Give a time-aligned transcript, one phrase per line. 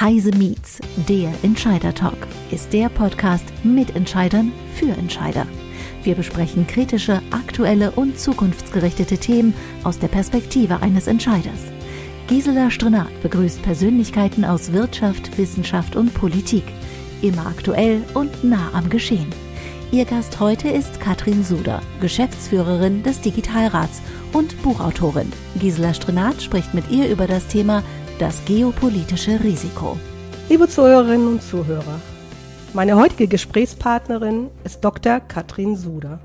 [0.00, 0.78] Heise Meets,
[1.08, 5.44] der Entscheider Talk, ist der Podcast mit Entscheidern für Entscheider.
[6.04, 11.64] Wir besprechen kritische, aktuelle und zukunftsgerichtete Themen aus der Perspektive eines Entscheiders.
[12.28, 16.62] Gisela Strenat begrüßt Persönlichkeiten aus Wirtschaft, Wissenschaft und Politik.
[17.20, 19.26] Immer aktuell und nah am Geschehen.
[19.90, 24.00] Ihr Gast heute ist Katrin Suder, Geschäftsführerin des Digitalrats
[24.32, 25.32] und Buchautorin.
[25.58, 27.82] Gisela Strenat spricht mit ihr über das Thema
[28.18, 29.96] das geopolitische Risiko.
[30.48, 32.00] Liebe Zuhörerinnen und Zuhörer,
[32.74, 35.20] meine heutige Gesprächspartnerin ist Dr.
[35.20, 36.18] Katrin Suder.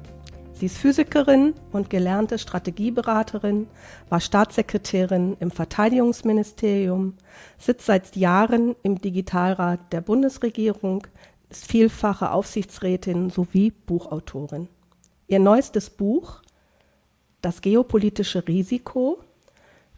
[0.54, 3.68] Sie ist Physikerin und gelernte Strategieberaterin,
[4.10, 7.14] war Staatssekretärin im Verteidigungsministerium,
[7.60, 11.06] sitzt seit Jahren im Digitalrat der Bundesregierung,
[11.52, 14.68] ist vielfache Aufsichtsrätin sowie Buchautorin.
[15.28, 16.42] Ihr neuestes Buch,
[17.42, 19.20] Das geopolitische Risiko,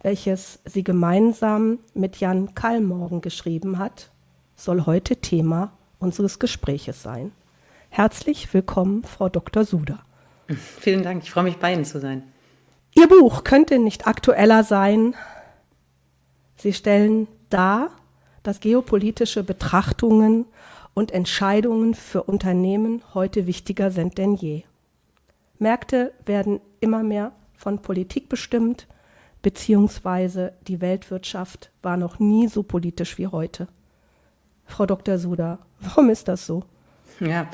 [0.06, 4.12] welches sie gemeinsam mit Jan Kallmorgen geschrieben hat,
[4.56, 7.32] soll heute Thema unseres Gespräches sein.
[7.90, 9.66] Herzlich willkommen, Frau Dr.
[9.66, 10.06] Suda.
[10.48, 12.22] Vielen Dank, ich freue mich, bei Ihnen zu sein.
[12.94, 15.16] Ihr Buch könnte nicht aktueller sein.
[16.56, 17.90] Sie stellen dar,
[18.44, 20.46] dass geopolitische Betrachtungen
[20.94, 24.66] und Entscheidungen für Unternehmen heute wichtiger sind denn je.
[25.58, 28.86] Märkte werden immer mehr von Politik bestimmt,
[29.46, 33.68] beziehungsweise die Weltwirtschaft war noch nie so politisch wie heute.
[34.66, 35.20] Frau Dr.
[35.20, 36.64] Suda, warum ist das so?
[37.20, 37.48] Ja,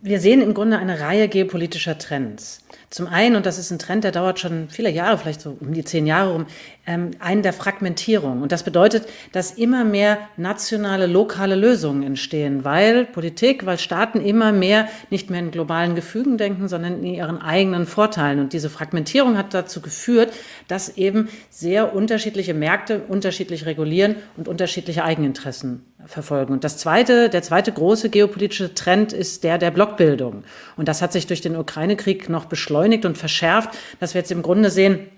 [0.00, 2.64] wir sehen im Grunde eine Reihe geopolitischer Trends.
[2.90, 5.74] Zum einen, und das ist ein Trend, der dauert schon viele Jahre, vielleicht so um
[5.74, 6.46] die zehn Jahre rum,
[6.86, 8.40] ähm, einen der Fragmentierung.
[8.40, 14.52] Und das bedeutet, dass immer mehr nationale, lokale Lösungen entstehen, weil Politik, weil Staaten immer
[14.52, 18.40] mehr nicht mehr in globalen Gefügen denken, sondern in ihren eigenen Vorteilen.
[18.40, 20.32] Und diese Fragmentierung hat dazu geführt,
[20.66, 26.54] dass eben sehr unterschiedliche Märkte unterschiedlich regulieren und unterschiedliche Eigeninteressen verfolgen.
[26.54, 30.44] Und das zweite, der zweite große geopolitische Trend ist der der Blockbildung.
[30.76, 33.70] Und das hat sich durch den Ukraine-Krieg noch beschleunigt und verschärft,
[34.00, 35.08] dass wir jetzt im Grunde sehen,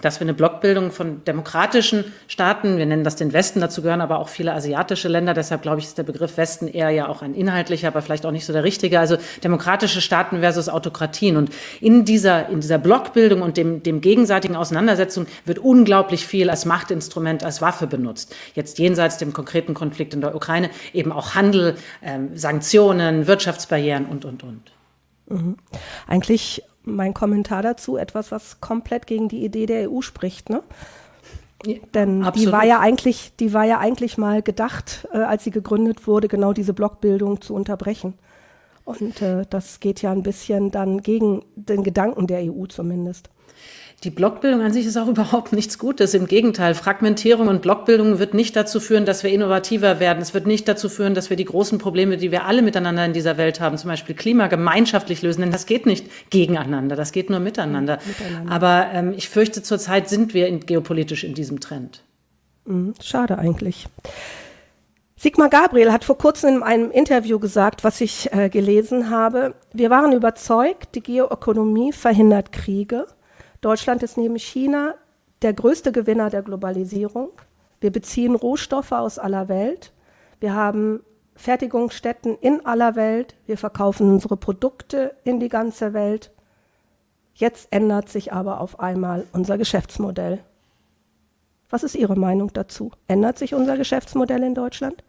[0.00, 4.18] dass wir eine Blockbildung von demokratischen Staaten, wir nennen das den Westen, dazu gehören aber
[4.18, 7.34] auch viele asiatische Länder, deshalb glaube ich, ist der Begriff Westen eher ja auch ein
[7.34, 11.36] inhaltlicher, aber vielleicht auch nicht so der richtige, also demokratische Staaten versus Autokratien.
[11.36, 11.50] Und
[11.80, 17.42] in dieser, in dieser Blockbildung und dem, dem gegenseitigen Auseinandersetzung wird unglaublich viel als Machtinstrument,
[17.42, 18.34] als Waffe benutzt.
[18.54, 24.24] Jetzt jenseits dem konkreten Konflikt in der Ukraine eben auch Handel, ähm, Sanktionen, Wirtschaftsbarrieren und,
[24.24, 24.62] und, und.
[25.28, 25.56] Mhm.
[26.06, 26.62] Eigentlich
[26.94, 30.62] mein Kommentar dazu etwas, was komplett gegen die Idee der EU spricht, ne?
[31.66, 32.48] Ja, Denn absolut.
[32.48, 36.28] die war ja eigentlich, die war ja eigentlich mal gedacht, äh, als sie gegründet wurde,
[36.28, 38.14] genau diese Blockbildung zu unterbrechen.
[38.84, 43.28] Und äh, das geht ja ein bisschen dann gegen den Gedanken der EU zumindest.
[44.04, 46.14] Die Blockbildung an sich ist auch überhaupt nichts Gutes.
[46.14, 50.22] Im Gegenteil, Fragmentierung und Blockbildung wird nicht dazu führen, dass wir innovativer werden.
[50.22, 53.12] Es wird nicht dazu führen, dass wir die großen Probleme, die wir alle miteinander in
[53.12, 55.40] dieser Welt haben, zum Beispiel Klima, gemeinschaftlich lösen.
[55.40, 57.98] Denn das geht nicht gegeneinander, das geht nur miteinander.
[58.06, 58.52] miteinander.
[58.52, 62.02] Aber ähm, ich fürchte, zurzeit sind wir in, geopolitisch in diesem Trend.
[62.66, 63.86] Mhm, schade eigentlich.
[65.16, 69.54] Sigmar Gabriel hat vor kurzem in einem Interview gesagt, was ich äh, gelesen habe.
[69.72, 73.06] Wir waren überzeugt, die Geoökonomie verhindert Kriege.
[73.60, 74.94] Deutschland ist neben China
[75.42, 77.30] der größte Gewinner der Globalisierung.
[77.80, 79.92] Wir beziehen Rohstoffe aus aller Welt.
[80.40, 81.00] Wir haben
[81.34, 83.36] Fertigungsstätten in aller Welt.
[83.46, 86.30] Wir verkaufen unsere Produkte in die ganze Welt.
[87.34, 90.40] Jetzt ändert sich aber auf einmal unser Geschäftsmodell.
[91.70, 92.90] Was ist Ihre Meinung dazu?
[93.06, 95.04] Ändert sich unser Geschäftsmodell in Deutschland?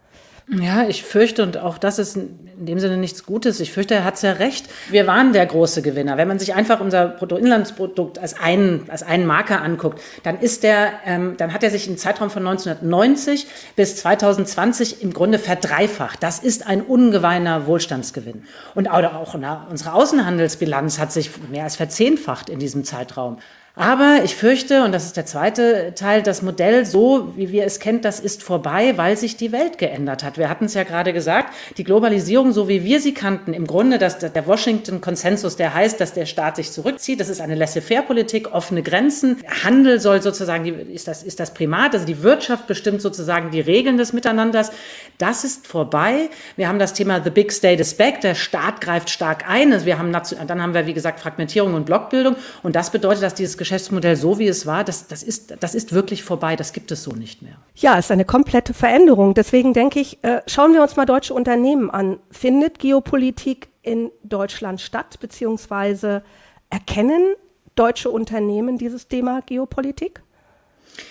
[0.51, 4.03] Ja, ich fürchte, und auch das ist in dem Sinne nichts Gutes, ich fürchte, er
[4.03, 4.65] hat ja recht.
[4.89, 6.17] Wir waren der große Gewinner.
[6.17, 10.91] Wenn man sich einfach unser Bruttoinlandsprodukt als einen, als einen Marker anguckt, dann ist der,
[11.05, 13.45] ähm, dann hat er sich im Zeitraum von 1990
[13.75, 16.23] bis 2020 im Grunde verdreifacht.
[16.23, 18.43] Das ist ein ungeweiner Wohlstandsgewinn.
[18.73, 23.37] Und auch na, unsere Außenhandelsbilanz hat sich mehr als verzehnfacht in diesem Zeitraum.
[23.79, 27.79] Aber ich fürchte, und das ist der zweite Teil, das Modell, so wie wir es
[27.79, 30.37] kennen, das ist vorbei, weil sich die Welt geändert hat.
[30.37, 33.97] Wir hatten es ja gerade gesagt, die Globalisierung, so wie wir sie kannten, im Grunde
[33.97, 38.83] dass der Washington-Konsensus, der heißt, dass der Staat sich zurückzieht, das ist eine Laissez-faire-Politik, offene
[38.83, 43.61] Grenzen, Handel soll sozusagen, ist, das, ist das Primat, also die Wirtschaft bestimmt sozusagen die
[43.61, 44.73] Regeln des Miteinanders.
[45.19, 46.29] Das ist vorbei.
[46.57, 49.71] Wir haben das Thema The Big State is back, der Staat greift stark ein.
[49.71, 53.35] Also wir haben, dann haben wir, wie gesagt, Fragmentierung und Blockbildung und das bedeutet, dass
[53.35, 56.91] dieses Geschäftsmodell so wie es war, das, das, ist, das ist wirklich vorbei, das gibt
[56.91, 57.53] es so nicht mehr.
[57.75, 59.35] Ja, es ist eine komplette Veränderung.
[59.35, 62.17] Deswegen denke ich, äh, schauen wir uns mal deutsche Unternehmen an.
[62.31, 66.23] Findet Geopolitik in Deutschland statt, beziehungsweise
[66.71, 67.35] erkennen
[67.75, 70.23] deutsche Unternehmen dieses Thema Geopolitik?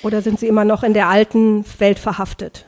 [0.02, 2.66] Oder sind sie immer noch in der alten Welt verhaftet?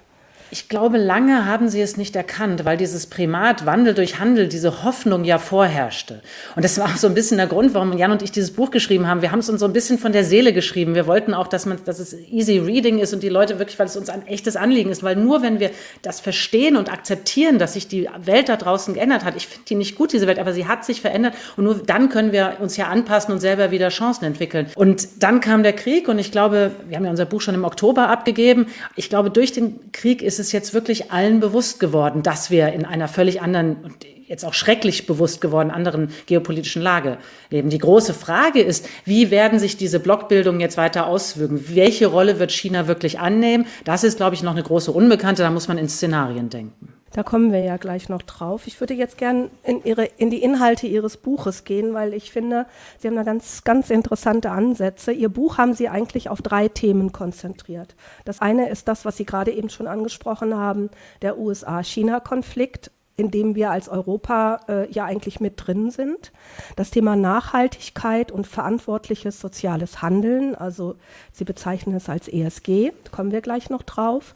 [0.52, 4.82] Ich glaube, lange haben sie es nicht erkannt, weil dieses Primat Wandel durch Handel, diese
[4.82, 6.22] Hoffnung ja vorherrschte.
[6.56, 8.72] Und das war auch so ein bisschen der Grund, warum Jan und ich dieses Buch
[8.72, 9.22] geschrieben haben.
[9.22, 10.96] Wir haben es uns so ein bisschen von der Seele geschrieben.
[10.96, 13.86] Wir wollten auch, dass man, dass es easy reading ist und die Leute wirklich, weil
[13.86, 15.70] es uns ein echtes Anliegen ist, weil nur wenn wir
[16.02, 19.36] das verstehen und akzeptieren, dass sich die Welt da draußen geändert hat.
[19.36, 22.08] Ich finde die nicht gut, diese Welt, aber sie hat sich verändert und nur dann
[22.08, 24.66] können wir uns ja anpassen und selber wieder Chancen entwickeln.
[24.74, 27.64] Und dann kam der Krieg und ich glaube, wir haben ja unser Buch schon im
[27.64, 28.66] Oktober abgegeben.
[28.96, 32.84] Ich glaube, durch den Krieg ist es jetzt wirklich allen bewusst geworden, dass wir in
[32.84, 33.94] einer völlig anderen und
[34.30, 37.18] jetzt auch schrecklich bewusst geworden anderen geopolitischen Lage
[37.50, 37.68] leben.
[37.68, 41.64] Die große Frage ist, wie werden sich diese Blockbildungen jetzt weiter auswirken?
[41.74, 43.66] Welche Rolle wird China wirklich annehmen?
[43.84, 45.42] Das ist, glaube ich, noch eine große Unbekannte.
[45.42, 46.99] Da muss man in Szenarien denken.
[47.12, 48.66] Da kommen wir ja gleich noch drauf.
[48.66, 52.66] Ich würde jetzt gern in, in die Inhalte Ihres Buches gehen, weil ich finde,
[52.98, 55.10] Sie haben da ganz, ganz interessante Ansätze.
[55.10, 57.96] Ihr Buch haben Sie eigentlich auf drei Themen konzentriert.
[58.24, 60.90] Das eine ist das, was Sie gerade eben schon angesprochen haben,
[61.22, 66.32] der USA-China-Konflikt in dem wir als Europa äh, ja eigentlich mit drin sind.
[66.76, 70.96] Das Thema Nachhaltigkeit und verantwortliches soziales Handeln, also
[71.30, 74.34] Sie bezeichnen es als ESG, kommen wir gleich noch drauf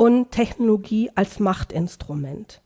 [0.00, 2.62] und Technologie als Machtinstrument.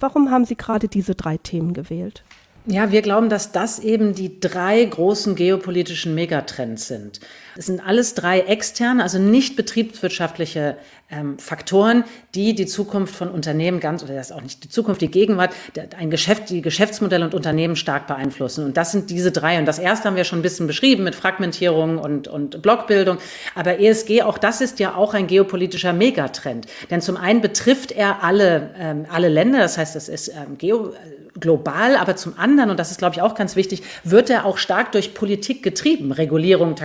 [0.00, 2.24] Warum haben Sie gerade diese drei Themen gewählt?
[2.66, 7.20] Ja, wir glauben, dass das eben die drei großen geopolitischen Megatrends sind.
[7.56, 10.76] Es sind alles drei externe, also nicht betriebswirtschaftliche
[11.10, 12.04] ähm, Faktoren,
[12.34, 15.54] die die Zukunft von Unternehmen ganz, oder das ist auch nicht die Zukunft, die Gegenwart,
[15.98, 18.64] ein Geschäft, die Geschäftsmodelle und Unternehmen stark beeinflussen.
[18.64, 19.58] Und das sind diese drei.
[19.58, 23.18] Und das erste haben wir schon ein bisschen beschrieben mit Fragmentierung und, und Blockbildung.
[23.54, 26.66] Aber ESG, auch das ist ja auch ein geopolitischer Megatrend.
[26.90, 30.92] Denn zum einen betrifft er alle, ähm, alle Länder, das heißt, es ist ähm, geo,
[31.38, 34.56] global, aber zum anderen, und das ist, glaube ich, auch ganz wichtig, wird er auch
[34.56, 36.12] stark durch Politik getrieben.
[36.12, 36.76] Regulierung,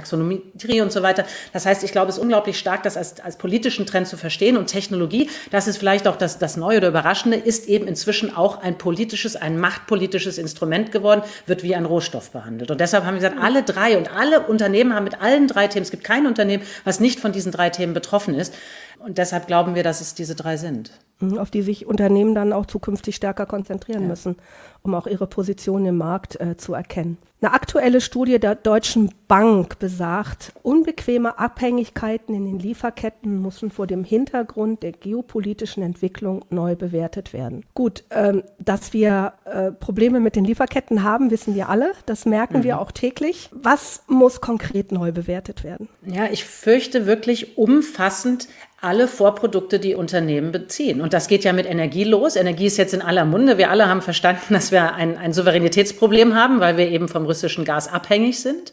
[0.60, 1.26] Taxonometrie und so weiter.
[1.54, 4.58] Das heißt, ich glaube, es ist unglaublich stark, das als, als politischen Trend zu verstehen.
[4.58, 8.62] Und Technologie, das ist vielleicht auch das, das Neue oder Überraschende, ist eben inzwischen auch
[8.62, 12.72] ein politisches, ein machtpolitisches Instrument geworden, wird wie ein Rohstoff behandelt.
[12.72, 15.84] Und deshalb haben wir gesagt, alle drei und alle Unternehmen haben mit allen drei Themen,
[15.84, 18.54] es gibt kein Unternehmen, was nicht von diesen drei Themen betroffen ist.
[19.00, 20.92] Und deshalb glauben wir, dass es diese drei sind.
[21.20, 24.08] Mhm, auf die sich Unternehmen dann auch zukünftig stärker konzentrieren ja.
[24.08, 24.38] müssen,
[24.84, 27.18] um auch ihre Position im Markt äh, zu erkennen.
[27.42, 34.04] Eine aktuelle Studie der Deutschen Bank besagt, unbequeme Abhängigkeiten in den Lieferketten müssen vor dem
[34.04, 37.66] Hintergrund der geopolitischen Entwicklung neu bewertet werden.
[37.74, 41.94] Gut, ähm, dass wir äh, Probleme mit den Lieferketten haben, wissen wir alle.
[42.06, 42.64] Das merken mhm.
[42.64, 43.50] wir auch täglich.
[43.54, 45.88] Was muss konkret neu bewertet werden?
[46.06, 48.50] Ja, ich fürchte wirklich umfassend
[48.82, 51.02] alle Vorprodukte, die Unternehmen beziehen.
[51.02, 52.36] Und das geht ja mit Energie los.
[52.36, 53.58] Energie ist jetzt in aller Munde.
[53.58, 57.66] Wir alle haben verstanden, dass wir ein, ein Souveränitätsproblem haben, weil wir eben vom russischen
[57.66, 58.72] Gas abhängig sind.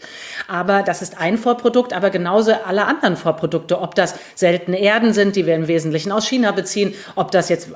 [0.48, 5.36] Aber das ist ein Vorprodukt, aber genauso alle anderen Vorprodukte, ob das seltene Erden sind,
[5.36, 7.68] die wir im Wesentlichen aus China beziehen, ob das jetzt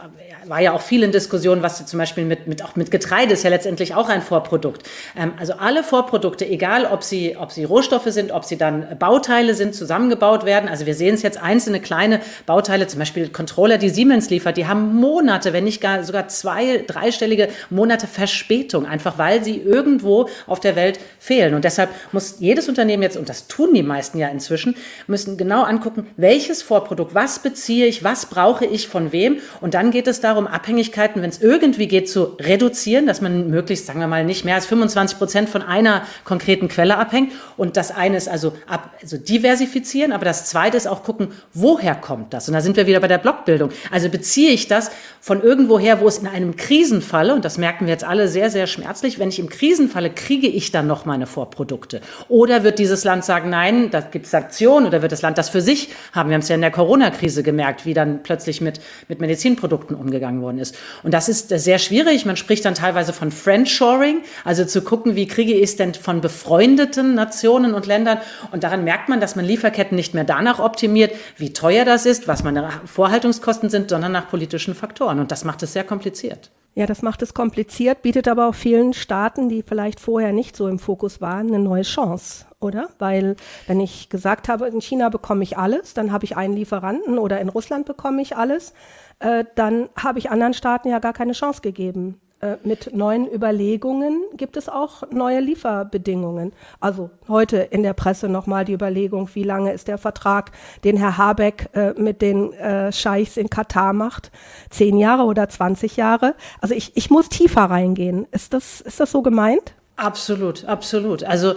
[0.51, 3.45] war ja auch viel in Diskussion, was zum Beispiel mit, mit, auch mit Getreide ist
[3.45, 4.83] ja letztendlich auch ein Vorprodukt.
[5.17, 9.55] Ähm, also alle Vorprodukte, egal ob sie, ob sie Rohstoffe sind, ob sie dann Bauteile
[9.55, 10.69] sind, zusammengebaut werden.
[10.69, 14.67] Also wir sehen es jetzt einzelne kleine Bauteile, zum Beispiel Controller, die Siemens liefert, die
[14.67, 20.59] haben Monate, wenn nicht gar sogar zwei, dreistellige Monate Verspätung, einfach weil sie irgendwo auf
[20.59, 21.55] der Welt fehlen.
[21.55, 24.75] Und deshalb muss jedes Unternehmen jetzt, und das tun die meisten ja inzwischen,
[25.07, 29.39] müssen genau angucken, welches Vorprodukt, was beziehe ich, was brauche ich von wem.
[29.61, 33.51] Und dann geht es darum, darum, Abhängigkeiten, wenn es irgendwie geht, zu reduzieren, dass man
[33.51, 37.33] möglichst, sagen wir mal, nicht mehr als 25 Prozent von einer konkreten Quelle abhängt.
[37.57, 41.95] Und das eine ist also, ab, also diversifizieren, aber das zweite ist auch gucken, woher
[41.95, 42.49] kommt das?
[42.49, 43.71] Und da sind wir wieder bei der Blockbildung.
[43.91, 47.93] Also beziehe ich das von irgendwoher, wo es in einem Krisenfalle, und das merken wir
[47.93, 52.01] jetzt alle sehr, sehr schmerzlich, wenn ich im Krisenfalle kriege ich dann noch meine Vorprodukte?
[52.29, 55.51] Oder wird dieses Land sagen, nein, da gibt es Sanktionen, oder wird das Land das
[55.51, 56.31] für sich haben?
[56.31, 60.30] Wir haben es ja in der Corona-Krise gemerkt, wie dann plötzlich mit, mit Medizinprodukten umgegangen
[60.31, 60.77] angegangen worden ist.
[61.03, 62.25] Und das ist sehr schwierig.
[62.25, 66.21] Man spricht dann teilweise von Friendshoring, also zu gucken, wie kriege ich es denn von
[66.21, 68.19] befreundeten Nationen und Ländern.
[68.53, 72.29] Und daran merkt man, dass man Lieferketten nicht mehr danach optimiert, wie teuer das ist,
[72.29, 75.19] was meine Vorhaltungskosten sind, sondern nach politischen Faktoren.
[75.19, 76.51] Und das macht es sehr kompliziert.
[76.77, 80.69] Ja, das macht es kompliziert, bietet aber auch vielen Staaten, die vielleicht vorher nicht so
[80.69, 82.91] im Fokus waren, eine neue Chance, oder?
[83.01, 83.35] Weil
[83.67, 87.41] wenn ich gesagt habe, in China bekomme ich alles, dann habe ich einen Lieferanten oder
[87.41, 88.73] in Russland bekomme ich alles,
[89.21, 92.21] äh, dann habe ich anderen Staaten ja gar keine Chance gegeben.
[92.41, 96.55] Äh, mit neuen Überlegungen gibt es auch neue Lieferbedingungen.
[96.81, 100.51] Also heute in der Presse nochmal die Überlegung, wie lange ist der Vertrag,
[100.83, 104.31] den Herr Habeck äh, mit den äh, Scheichs in Katar macht?
[104.71, 106.35] Zehn Jahre oder 20 Jahre?
[106.63, 108.27] Also ich, ich muss tiefer reingehen.
[108.31, 109.75] Ist das, ist das so gemeint?
[109.97, 111.25] Absolut, absolut.
[111.25, 111.57] Also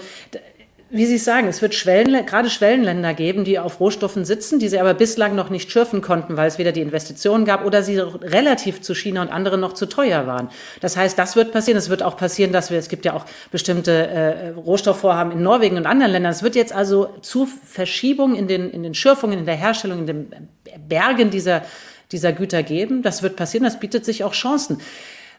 [0.95, 4.79] wie Sie sagen, es wird Schwellen, gerade Schwellenländer geben, die auf Rohstoffen sitzen, die sie
[4.79, 8.79] aber bislang noch nicht schürfen konnten, weil es weder die Investitionen gab oder sie relativ
[8.81, 10.49] zu China und anderen noch zu teuer waren.
[10.81, 11.79] Das heißt, das wird passieren.
[11.79, 15.77] Es wird auch passieren, dass wir, es gibt ja auch bestimmte äh, Rohstoffvorhaben in Norwegen
[15.77, 16.31] und anderen Ländern.
[16.31, 20.05] Es wird jetzt also zu Verschiebungen in den, in den Schürfungen, in der Herstellung, in
[20.05, 20.49] den
[20.87, 21.63] Bergen dieser,
[22.11, 23.01] dieser Güter geben.
[23.01, 23.63] Das wird passieren.
[23.63, 24.77] Das bietet sich auch Chancen.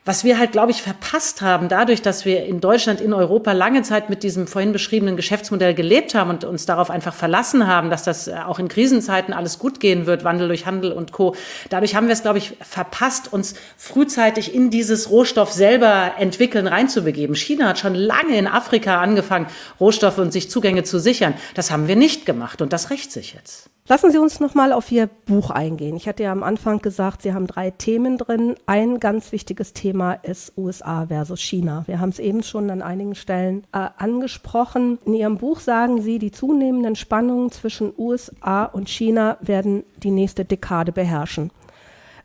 [0.07, 3.81] Was wir halt, glaube ich, verpasst haben, dadurch, dass wir in Deutschland, in Europa lange
[3.81, 8.03] Zeit mit diesem vorhin beschriebenen Geschäftsmodell gelebt haben und uns darauf einfach verlassen haben, dass
[8.03, 11.35] das äh, auch in Krisenzeiten alles gut gehen wird, Wandel durch Handel und Co.
[11.71, 17.35] Dadurch haben wir es, glaube ich, verpasst, uns frühzeitig in dieses Rohstoff selber entwickeln reinzubegeben.
[17.35, 19.47] China hat schon lange in Afrika angefangen,
[19.81, 21.33] Rohstoffe und sich Zugänge zu sichern.
[21.55, 23.71] Das haben wir nicht gemacht und das rächt sich jetzt.
[23.87, 25.95] Lassen Sie uns noch mal auf Ihr Buch eingehen.
[25.95, 28.55] Ich hatte ja am Anfang gesagt, Sie haben drei Themen drin.
[28.65, 31.85] Ein ganz wichtiges Thema ist USA versus China.
[31.87, 34.99] Wir haben es eben schon an einigen Stellen äh, angesprochen.
[35.05, 40.47] In Ihrem Buch sagen Sie, die zunehmenden Spannungen zwischen USA und China werden die nächste
[40.47, 41.51] Dekade beherrschen.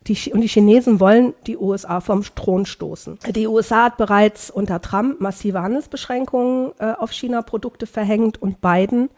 [0.07, 3.19] Die, und die Chinesen wollen die USA vom Thron stoßen.
[3.35, 9.09] Die USA hat bereits unter Trump massive Handelsbeschränkungen äh, auf China-Produkte verhängt und Biden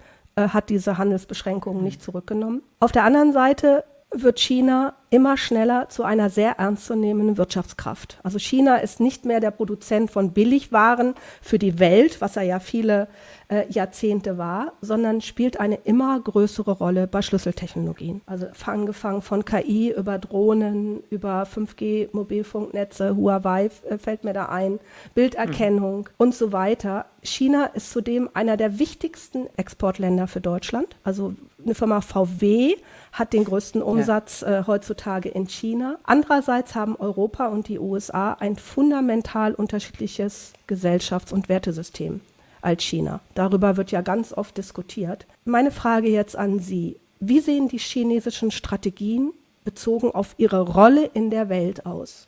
[0.50, 2.62] hat diese Handelsbeschränkungen nicht zurückgenommen.
[2.80, 3.84] Auf der anderen Seite
[4.14, 8.20] wird China immer schneller zu einer sehr ernstzunehmenden Wirtschaftskraft.
[8.24, 12.60] Also China ist nicht mehr der Produzent von Billigwaren für die Welt, was er ja
[12.60, 13.08] viele
[13.50, 18.22] äh, Jahrzehnte war, sondern spielt eine immer größere Rolle bei Schlüsseltechnologien.
[18.26, 24.80] Also angefangen von KI über Drohnen, über 5G-Mobilfunknetze, Huawei äh, fällt mir da ein,
[25.14, 26.16] Bilderkennung mhm.
[26.18, 27.06] und so weiter.
[27.22, 30.96] China ist zudem einer der wichtigsten Exportländer für Deutschland.
[31.04, 32.76] Also eine Firma VW
[33.12, 34.60] hat den größten Umsatz ja.
[34.60, 35.98] äh, heutzutage in China.
[36.04, 42.22] Andererseits haben Europa und die USA ein fundamental unterschiedliches Gesellschafts- und Wertesystem
[42.62, 43.20] als China.
[43.36, 45.26] Darüber wird ja ganz oft diskutiert.
[45.46, 46.98] Meine Frage jetzt an Sie.
[47.20, 52.28] Wie sehen die chinesischen Strategien bezogen auf ihre Rolle in der Welt aus?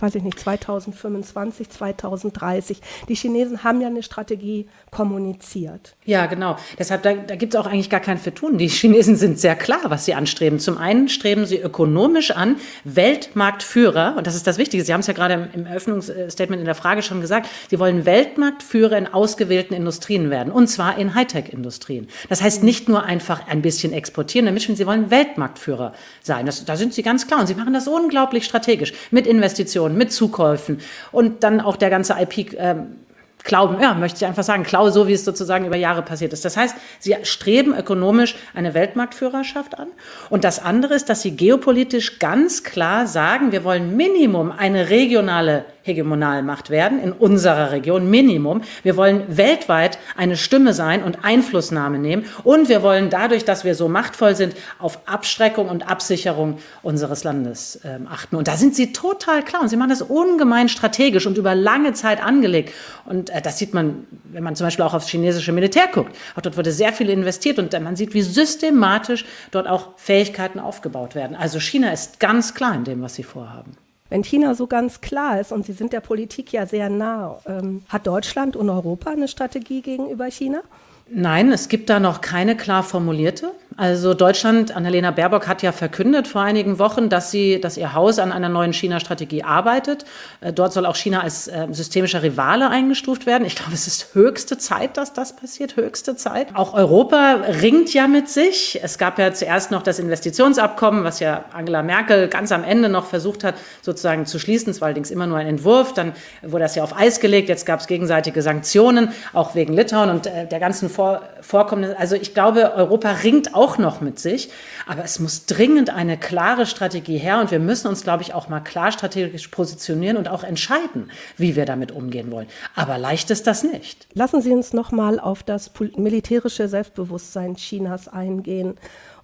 [0.00, 2.80] Weiß ich nicht, 2025, 2030.
[3.08, 5.94] Die Chinesen haben ja eine Strategie kommuniziert.
[6.04, 6.56] Ja, genau.
[6.78, 8.58] Deshalb, da, da gibt es auch eigentlich gar kein Vertun.
[8.58, 10.58] Die Chinesen sind sehr klar, was sie anstreben.
[10.58, 15.06] Zum einen streben sie ökonomisch an, Weltmarktführer, und das ist das Wichtige, Sie haben es
[15.06, 19.74] ja gerade im, im Eröffnungsstatement in der Frage schon gesagt, sie wollen Weltmarktführer in ausgewählten
[19.74, 22.08] Industrien werden, und zwar in Hightech-Industrien.
[22.28, 26.46] Das heißt nicht nur einfach ein bisschen exportieren, damit sie wollen Weltmarktführer sein.
[26.46, 29.98] Das, da sind sie ganz klar und sie machen das unglaublich strategisch mit Investitionen Investitionen,
[29.98, 32.54] mit Zukäufen und dann auch der ganze IP.
[32.58, 32.96] Ähm,
[33.44, 36.44] Glauben, ja, möchte ich einfach sagen, Klau, so wie es sozusagen über Jahre passiert ist.
[36.44, 39.88] Das heißt, sie streben ökonomisch eine Weltmarktführerschaft an.
[40.30, 45.64] Und das andere ist, dass sie geopolitisch ganz klar sagen, wir wollen Minimum eine regionale
[45.82, 48.62] Hegemonalmacht werden in unserer Region, Minimum.
[48.82, 52.24] Wir wollen weltweit eine Stimme sein und Einflussnahme nehmen.
[52.44, 57.76] Und wir wollen dadurch, dass wir so machtvoll sind, auf Abschreckung und Absicherung unseres Landes
[57.84, 58.36] äh, achten.
[58.36, 59.62] Und da sind sie total klar.
[59.62, 62.72] Und sie machen das ungemein strategisch und über lange Zeit angelegt.
[63.04, 66.14] Und äh, das sieht man, wenn man zum Beispiel auch aufs chinesische Militär guckt.
[66.36, 70.60] Auch dort wurde sehr viel investiert und äh, man sieht, wie systematisch dort auch Fähigkeiten
[70.60, 71.36] aufgebaut werden.
[71.36, 73.76] Also China ist ganz klar in dem, was sie vorhaben.
[74.12, 77.80] Wenn China so ganz klar ist und Sie sind der Politik ja sehr nah, ähm,
[77.88, 80.60] hat Deutschland und Europa eine Strategie gegenüber China?
[81.08, 83.52] Nein, es gibt da noch keine klar formulierte.
[83.76, 88.18] Also Deutschland, Annalena Baerbock hat ja verkündet vor einigen Wochen, dass sie, dass ihr Haus
[88.18, 90.04] an einer neuen China-Strategie arbeitet.
[90.40, 93.44] Äh, dort soll auch China als äh, systemischer Rivale eingestuft werden.
[93.44, 96.48] Ich glaube, es ist höchste Zeit, dass das passiert, höchste Zeit.
[96.54, 98.80] Auch Europa ringt ja mit sich.
[98.82, 103.06] Es gab ja zuerst noch das Investitionsabkommen, was ja Angela Merkel ganz am Ende noch
[103.06, 104.70] versucht hat, sozusagen zu schließen.
[104.70, 105.94] Es war allerdings immer nur ein Entwurf.
[105.94, 106.12] Dann
[106.42, 107.48] wurde das ja auf Eis gelegt.
[107.48, 111.98] Jetzt gab es gegenseitige Sanktionen, auch wegen Litauen und äh, der ganzen Vor Vorkommnisse.
[111.98, 114.50] Also ich glaube, Europa ringt auch auch noch mit sich.
[114.86, 118.48] Aber es muss dringend eine klare Strategie her und wir müssen uns, glaube ich, auch
[118.48, 122.48] mal klar strategisch positionieren und auch entscheiden, wie wir damit umgehen wollen.
[122.74, 124.08] Aber leicht ist das nicht.
[124.14, 128.74] Lassen Sie uns noch mal auf das militärische Selbstbewusstsein Chinas eingehen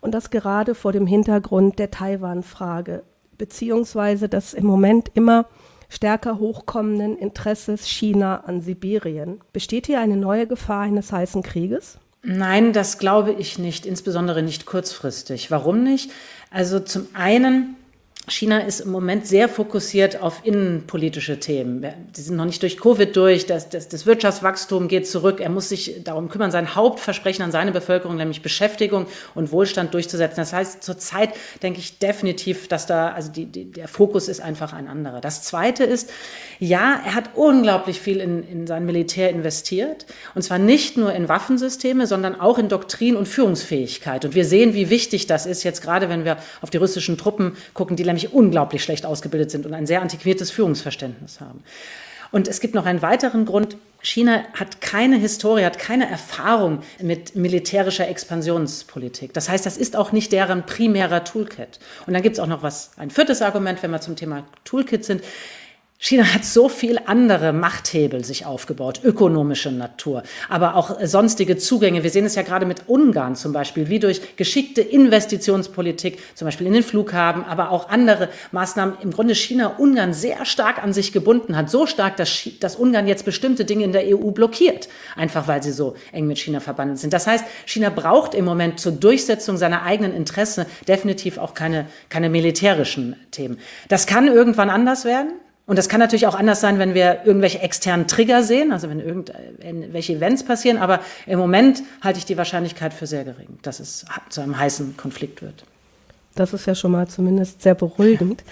[0.00, 3.02] und das gerade vor dem Hintergrund der Taiwan-Frage
[3.38, 5.46] beziehungsweise das im Moment immer
[5.88, 9.40] stärker hochkommenden Interesses China an Sibirien.
[9.52, 11.98] Besteht hier eine neue Gefahr eines heißen Krieges?
[12.22, 15.50] Nein, das glaube ich nicht, insbesondere nicht kurzfristig.
[15.50, 16.10] Warum nicht?
[16.50, 17.76] Also zum einen
[18.30, 21.86] China ist im Moment sehr fokussiert auf innenpolitische Themen.
[22.12, 25.40] Sie sind noch nicht durch Covid durch, das, das, das, Wirtschaftswachstum geht zurück.
[25.40, 30.36] Er muss sich darum kümmern, sein Hauptversprechen an seine Bevölkerung, nämlich Beschäftigung und Wohlstand durchzusetzen.
[30.36, 31.30] Das heißt, zurzeit
[31.62, 35.20] denke ich definitiv, dass da, also die, die, der Fokus ist einfach ein anderer.
[35.20, 36.10] Das Zweite ist,
[36.58, 40.06] ja, er hat unglaublich viel in, in sein Militär investiert.
[40.34, 44.24] Und zwar nicht nur in Waffensysteme, sondern auch in Doktrin und Führungsfähigkeit.
[44.24, 47.56] Und wir sehen, wie wichtig das ist, jetzt gerade wenn wir auf die russischen Truppen
[47.74, 51.62] gucken, die nämlich unglaublich schlecht ausgebildet sind und ein sehr antiquiertes Führungsverständnis haben.
[52.30, 53.78] Und es gibt noch einen weiteren Grund.
[54.02, 59.32] China hat keine Historie, hat keine Erfahrung mit militärischer Expansionspolitik.
[59.32, 61.80] Das heißt, das ist auch nicht deren primärer Toolkit.
[62.06, 65.04] Und dann gibt es auch noch was, ein viertes Argument, wenn wir zum Thema Toolkit
[65.04, 65.22] sind.
[66.00, 72.04] China hat so viel andere Machthebel sich aufgebaut, ökonomische Natur, aber auch sonstige Zugänge.
[72.04, 76.68] Wir sehen es ja gerade mit Ungarn zum Beispiel, wie durch geschickte Investitionspolitik, zum Beispiel
[76.68, 81.12] in den Flughafen, aber auch andere Maßnahmen, im Grunde China Ungarn sehr stark an sich
[81.12, 81.68] gebunden hat.
[81.68, 85.72] So stark, dass, dass Ungarn jetzt bestimmte Dinge in der EU blockiert, einfach weil sie
[85.72, 87.12] so eng mit China verbandelt sind.
[87.12, 92.30] Das heißt, China braucht im Moment zur Durchsetzung seiner eigenen Interessen definitiv auch keine, keine
[92.30, 93.58] militärischen Themen.
[93.88, 95.32] Das kann irgendwann anders werden.
[95.68, 99.00] Und das kann natürlich auch anders sein, wenn wir irgendwelche externen Trigger sehen, also wenn
[99.00, 100.78] irgendwelche Events passieren.
[100.78, 104.96] Aber im Moment halte ich die Wahrscheinlichkeit für sehr gering, dass es zu einem heißen
[104.96, 105.64] Konflikt wird.
[106.34, 108.44] Das ist ja schon mal zumindest sehr beruhigend.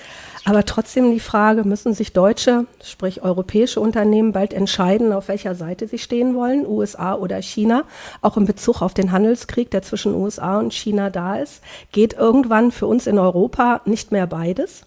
[0.45, 5.89] Aber trotzdem die Frage, müssen sich deutsche, sprich europäische Unternehmen bald entscheiden, auf welcher Seite
[5.89, 7.85] sie stehen wollen, USA oder China,
[8.21, 11.63] auch in Bezug auf den Handelskrieg, der zwischen USA und China da ist?
[11.93, 14.83] Geht irgendwann für uns in Europa nicht mehr beides?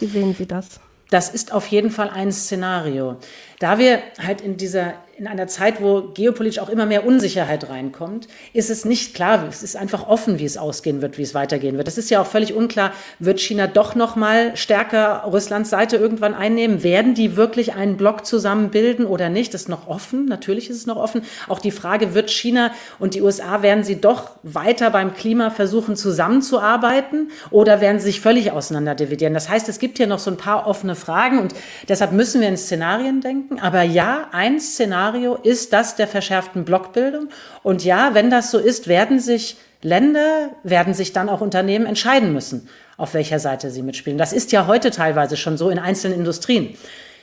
[0.00, 0.80] Wie sehen Sie das?
[1.10, 3.16] Das ist auf jeden Fall ein Szenario.
[3.58, 8.26] Da wir halt in dieser in einer Zeit, wo geopolitisch auch immer mehr Unsicherheit reinkommt,
[8.54, 9.46] ist es nicht klar.
[9.50, 11.88] Es ist einfach offen, wie es ausgehen wird, wie es weitergehen wird.
[11.88, 16.32] Es ist ja auch völlig unklar, wird China doch noch mal stärker Russlands Seite irgendwann
[16.32, 16.82] einnehmen?
[16.82, 19.52] Werden die wirklich einen Block zusammenbilden oder nicht?
[19.52, 20.24] Das ist noch offen.
[20.24, 21.20] Natürlich ist es noch offen.
[21.48, 25.96] Auch die Frage, wird China und die USA, werden sie doch weiter beim Klima versuchen
[25.96, 29.34] zusammenzuarbeiten oder werden sie sich völlig auseinanderdividieren?
[29.34, 31.54] Das heißt, es gibt hier noch so ein paar offene Fragen und
[31.90, 33.60] deshalb müssen wir in Szenarien denken.
[33.60, 37.28] Aber ja, ein Szenario Szenario ist das der verschärften Blockbildung.
[37.64, 42.32] Und ja, wenn das so ist, werden sich Länder, werden sich dann auch Unternehmen entscheiden
[42.32, 44.18] müssen, auf welcher Seite sie mitspielen.
[44.18, 46.76] Das ist ja heute teilweise schon so in einzelnen Industrien.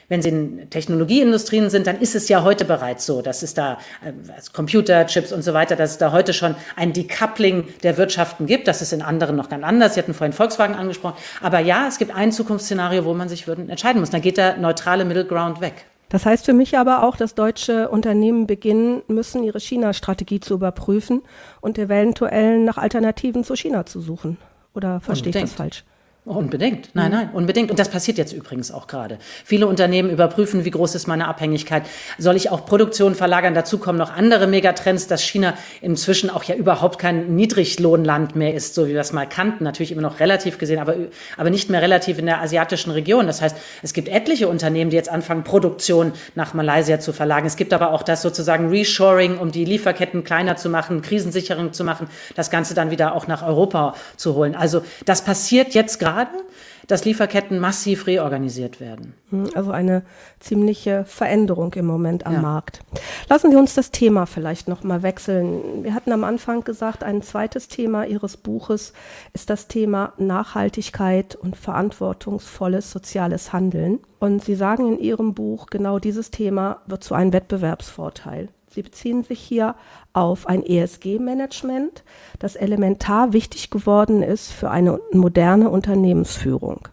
[0.09, 3.77] Wenn Sie in Technologieindustrien sind, dann ist es ja heute bereits so, dass es da
[4.01, 8.45] äh, also Computerchips und so weiter, dass es da heute schon ein Decoupling der Wirtschaften
[8.45, 8.69] gibt.
[8.69, 9.95] Das ist in anderen noch ganz anders.
[9.95, 11.17] Sie hatten vorhin Volkswagen angesprochen.
[11.41, 14.09] Aber ja, es gibt ein Zukunftsszenario, wo man sich entscheiden muss.
[14.09, 15.85] Dann geht der neutrale Middle Ground weg.
[16.09, 21.21] Das heißt für mich aber auch, dass deutsche Unternehmen beginnen müssen, ihre China-Strategie zu überprüfen
[21.59, 24.37] und eventuell nach Alternativen zu China zu suchen.
[24.73, 25.83] Oder verstehe ich das falsch?
[26.27, 27.71] Unbedingt, nein, nein, unbedingt.
[27.71, 29.17] Und das passiert jetzt übrigens auch gerade.
[29.45, 31.83] Viele Unternehmen überprüfen, wie groß ist meine Abhängigkeit.
[32.17, 33.53] Soll ich auch Produktion verlagern?
[33.53, 38.75] Dazu kommen noch andere Megatrends, dass China inzwischen auch ja überhaupt kein Niedriglohnland mehr ist,
[38.75, 39.63] so wie wir es mal kannten.
[39.63, 40.95] Natürlich immer noch relativ gesehen, aber,
[41.37, 43.25] aber nicht mehr relativ in der asiatischen Region.
[43.25, 47.47] Das heißt, es gibt etliche Unternehmen, die jetzt anfangen, Produktion nach Malaysia zu verlagern.
[47.47, 51.85] Es gibt aber auch das sozusagen Reshoring, um die Lieferketten kleiner zu machen, Krisensicherung zu
[51.85, 54.55] machen, das Ganze dann wieder auch nach Europa zu holen.
[54.55, 56.43] Also das passiert jetzt gerade gerade,
[56.87, 59.13] dass Lieferketten massiv reorganisiert werden.
[59.29, 60.03] Hm, also eine
[60.39, 62.41] ziemliche Veränderung im Moment am ja.
[62.41, 62.81] Markt.
[63.29, 65.83] Lassen Sie uns das Thema vielleicht noch mal wechseln.
[65.83, 68.93] Wir hatten am Anfang gesagt, ein zweites Thema Ihres Buches
[69.33, 73.99] ist das Thema Nachhaltigkeit und verantwortungsvolles soziales Handeln.
[74.19, 78.49] Und Sie sagen in Ihrem Buch, genau dieses Thema wird zu einem Wettbewerbsvorteil.
[78.77, 79.73] Sie beziehen sich hier
[80.13, 82.03] auf ein ESG-Management,
[82.37, 86.87] das elementar wichtig geworden ist für eine moderne Unternehmensführung.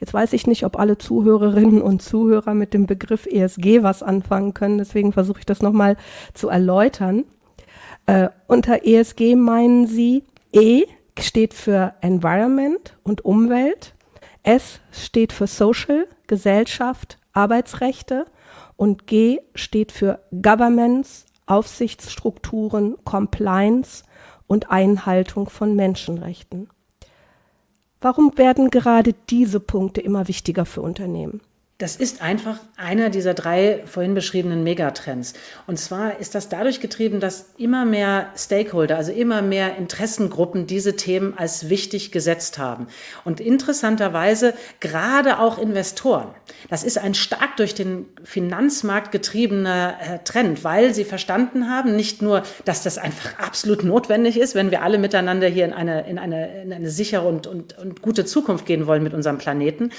[0.00, 4.54] Jetzt weiß ich nicht, ob alle Zuhörerinnen und Zuhörer mit dem Begriff ESG was anfangen
[4.54, 5.98] können, deswegen versuche ich das nochmal
[6.32, 7.24] zu erläutern.
[8.06, 10.84] Äh, unter ESG meinen Sie, E
[11.18, 13.92] steht für Environment und Umwelt,
[14.42, 18.24] S steht für Social, Gesellschaft, Arbeitsrechte
[18.76, 24.04] und G steht für Governance, Aufsichtsstrukturen, Compliance
[24.46, 26.68] und Einhaltung von Menschenrechten.
[28.00, 31.40] Warum werden gerade diese Punkte immer wichtiger für Unternehmen?
[31.78, 35.34] Das ist einfach einer dieser drei vorhin beschriebenen Megatrends.
[35.66, 40.96] Und zwar ist das dadurch getrieben, dass immer mehr Stakeholder, also immer mehr Interessengruppen diese
[40.96, 42.86] Themen als wichtig gesetzt haben.
[43.26, 46.28] Und interessanterweise gerade auch Investoren.
[46.70, 52.22] Das ist ein stark durch den Finanzmarkt getriebener äh, Trend, weil sie verstanden haben, nicht
[52.22, 56.18] nur, dass das einfach absolut notwendig ist, wenn wir alle miteinander hier in eine, in
[56.18, 59.90] eine, in eine sichere und, und, und gute Zukunft gehen wollen mit unserem Planeten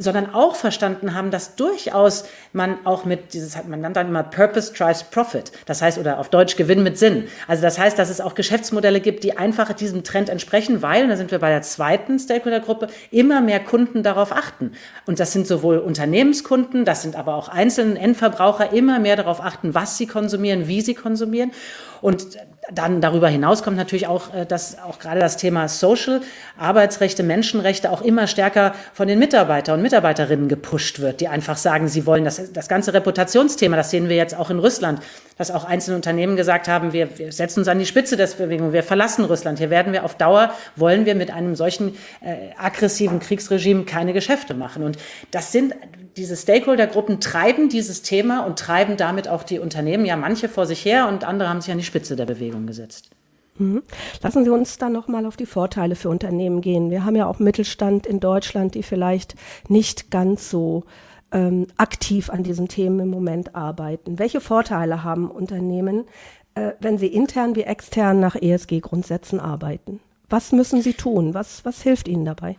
[0.00, 5.04] sondern auch verstanden haben, dass durchaus man auch mit dieses man dann immer Purpose drives
[5.04, 5.52] Profit.
[5.66, 7.28] Das heißt oder auf Deutsch Gewinn mit Sinn.
[7.46, 11.10] Also das heißt, dass es auch Geschäftsmodelle gibt, die einfach diesem Trend entsprechen, weil und
[11.10, 14.72] da sind wir bei der zweiten Stakeholder-Gruppe immer mehr Kunden darauf achten.
[15.06, 19.74] Und das sind sowohl Unternehmenskunden, das sind aber auch einzelne Endverbraucher immer mehr darauf achten,
[19.74, 21.52] was sie konsumieren, wie sie konsumieren.
[22.00, 22.38] Und
[22.72, 26.20] dann darüber hinaus kommt natürlich auch, äh, dass auch gerade das Thema Social,
[26.58, 31.88] Arbeitsrechte, Menschenrechte auch immer stärker von den Mitarbeitern und Mitarbeiterinnen gepusht wird, die einfach sagen,
[31.88, 35.00] sie wollen das, das ganze Reputationsthema, das sehen wir jetzt auch in Russland,
[35.36, 38.72] dass auch einzelne Unternehmen gesagt haben, wir, wir setzen uns an die Spitze der Bewegung,
[38.72, 39.58] wir verlassen Russland.
[39.58, 44.54] Hier werden wir auf Dauer, wollen wir mit einem solchen äh, aggressiven Kriegsregime keine Geschäfte
[44.54, 44.82] machen.
[44.82, 44.98] Und
[45.30, 45.74] das sind
[46.16, 50.84] diese Stakeholdergruppen treiben dieses Thema und treiben damit auch die Unternehmen, ja manche vor sich
[50.84, 53.10] her und andere haben sich an die Spitze der Bewegung gesetzt.
[53.58, 53.82] Mhm.
[54.22, 56.90] Lassen Sie uns dann nochmal auf die Vorteile für Unternehmen gehen.
[56.90, 59.34] Wir haben ja auch Mittelstand in Deutschland, die vielleicht
[59.68, 60.84] nicht ganz so
[61.32, 64.18] ähm, aktiv an diesen Themen im Moment arbeiten.
[64.18, 66.06] Welche Vorteile haben Unternehmen,
[66.54, 70.00] äh, wenn sie intern wie extern nach ESG-Grundsätzen arbeiten?
[70.28, 71.34] Was müssen sie tun?
[71.34, 72.56] Was, was hilft ihnen dabei?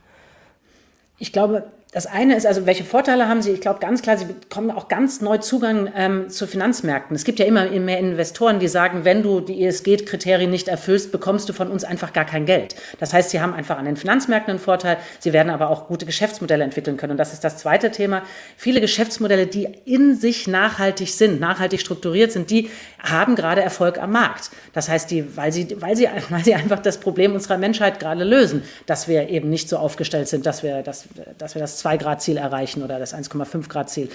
[1.18, 3.52] Ich glaube, das eine ist also, welche Vorteile haben Sie?
[3.52, 7.14] Ich glaube ganz klar, Sie bekommen auch ganz neu Zugang ähm, zu Finanzmärkten.
[7.18, 11.50] Es gibt ja immer mehr Investoren, die sagen, wenn du die ESG-Kriterien nicht erfüllst, bekommst
[11.50, 12.76] du von uns einfach gar kein Geld.
[13.00, 15.00] Das heißt, Sie haben einfach an den Finanzmärkten einen Vorteil.
[15.20, 17.12] Sie werden aber auch gute Geschäftsmodelle entwickeln können.
[17.12, 18.24] Und das ist das zweite Thema.
[18.56, 24.14] Viele Geschäftsmodelle, die in sich nachhaltig sind, nachhaltig strukturiert sind, die haben gerade Erfolg am
[24.14, 24.52] Markt.
[24.72, 28.24] Das heißt, die, weil sie, weil sie, weil sie einfach das Problem unserer Menschheit gerade
[28.24, 32.38] lösen, dass wir eben nicht so aufgestellt sind, dass wir, dass, dass wir das 2-Grad-Ziel
[32.38, 34.10] erreichen oder das 1,5-Grad-Ziel.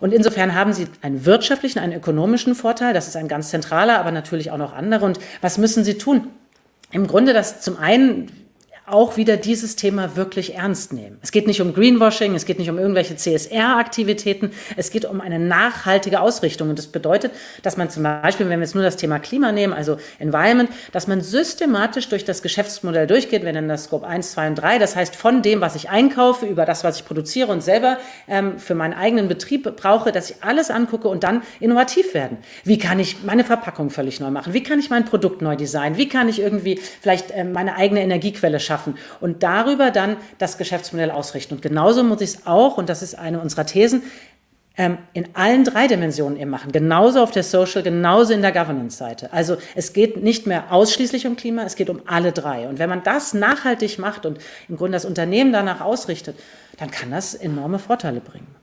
[0.00, 2.94] Und insofern haben sie einen wirtschaftlichen, einen ökonomischen Vorteil.
[2.94, 5.04] Das ist ein ganz zentraler, aber natürlich auch noch andere.
[5.04, 6.28] Und was müssen sie tun?
[6.90, 8.32] Im Grunde das zum einen
[8.92, 11.18] auch wieder dieses Thema wirklich ernst nehmen.
[11.22, 15.38] Es geht nicht um Greenwashing, es geht nicht um irgendwelche CSR-Aktivitäten, es geht um eine
[15.38, 16.70] nachhaltige Ausrichtung.
[16.70, 19.72] Und das bedeutet, dass man zum Beispiel, wenn wir jetzt nur das Thema Klima nehmen,
[19.72, 24.48] also Environment, dass man systematisch durch das Geschäftsmodell durchgeht, wir nennen das Scope 1, 2
[24.48, 27.62] und 3, das heißt von dem, was ich einkaufe, über das, was ich produziere und
[27.62, 27.98] selber
[28.28, 32.38] ähm, für meinen eigenen Betrieb brauche, dass ich alles angucke und dann innovativ werden.
[32.64, 34.52] Wie kann ich meine Verpackung völlig neu machen?
[34.52, 35.96] Wie kann ich mein Produkt neu designen?
[35.96, 38.79] Wie kann ich irgendwie vielleicht ähm, meine eigene Energiequelle schaffen?
[38.80, 41.54] Schaffen und darüber dann das Geschäftsmodell ausrichten.
[41.54, 44.02] Und genauso muss ich es auch, und das ist eine unserer Thesen,
[44.76, 46.72] ähm, in allen drei Dimensionen eben machen.
[46.72, 49.32] Genauso auf der Social, genauso in der Governance-Seite.
[49.32, 52.68] Also es geht nicht mehr ausschließlich um Klima, es geht um alle drei.
[52.68, 54.38] Und wenn man das nachhaltig macht und
[54.68, 56.36] im Grunde das Unternehmen danach ausrichtet,
[56.78, 58.59] dann kann das enorme Vorteile bringen.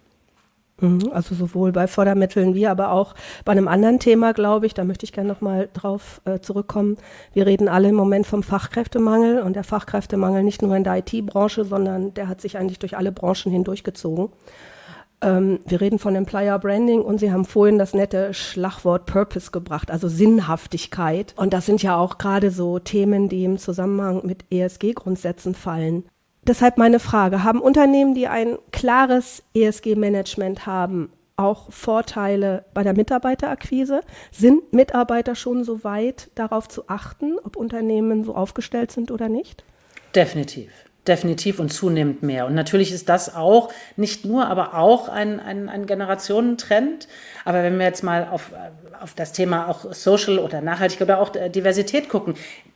[0.80, 4.84] Mhm, also sowohl bei Fördermitteln wie aber auch bei einem anderen Thema, glaube ich, da
[4.84, 6.98] möchte ich gerne nochmal drauf äh, zurückkommen.
[7.34, 11.66] Wir reden alle im Moment vom Fachkräftemangel und der Fachkräftemangel nicht nur in der IT-Branche,
[11.66, 14.30] sondern der hat sich eigentlich durch alle Branchen hindurchgezogen.
[15.22, 19.90] Ähm, wir reden von Employer Branding und Sie haben vorhin das nette Schlagwort Purpose gebracht,
[19.90, 21.34] also Sinnhaftigkeit.
[21.38, 26.04] Und das sind ja auch gerade so Themen, die im Zusammenhang mit ESG-Grundsätzen fallen.
[26.48, 34.00] Deshalb meine Frage, haben Unternehmen, die ein klares ESG-Management haben, auch Vorteile bei der Mitarbeiterakquise?
[34.32, 39.66] Sind Mitarbeiter schon so weit, darauf zu achten, ob Unternehmen so aufgestellt sind oder nicht?
[40.16, 40.72] Definitiv
[41.08, 42.46] definitiv und zunehmend mehr.
[42.46, 47.08] Und natürlich ist das auch nicht nur, aber auch ein, ein, ein Generationentrend.
[47.46, 48.52] Aber wenn wir jetzt mal auf,
[49.00, 52.36] auf das Thema auch Social oder Nachhaltigkeit oder auch Diversität gucken,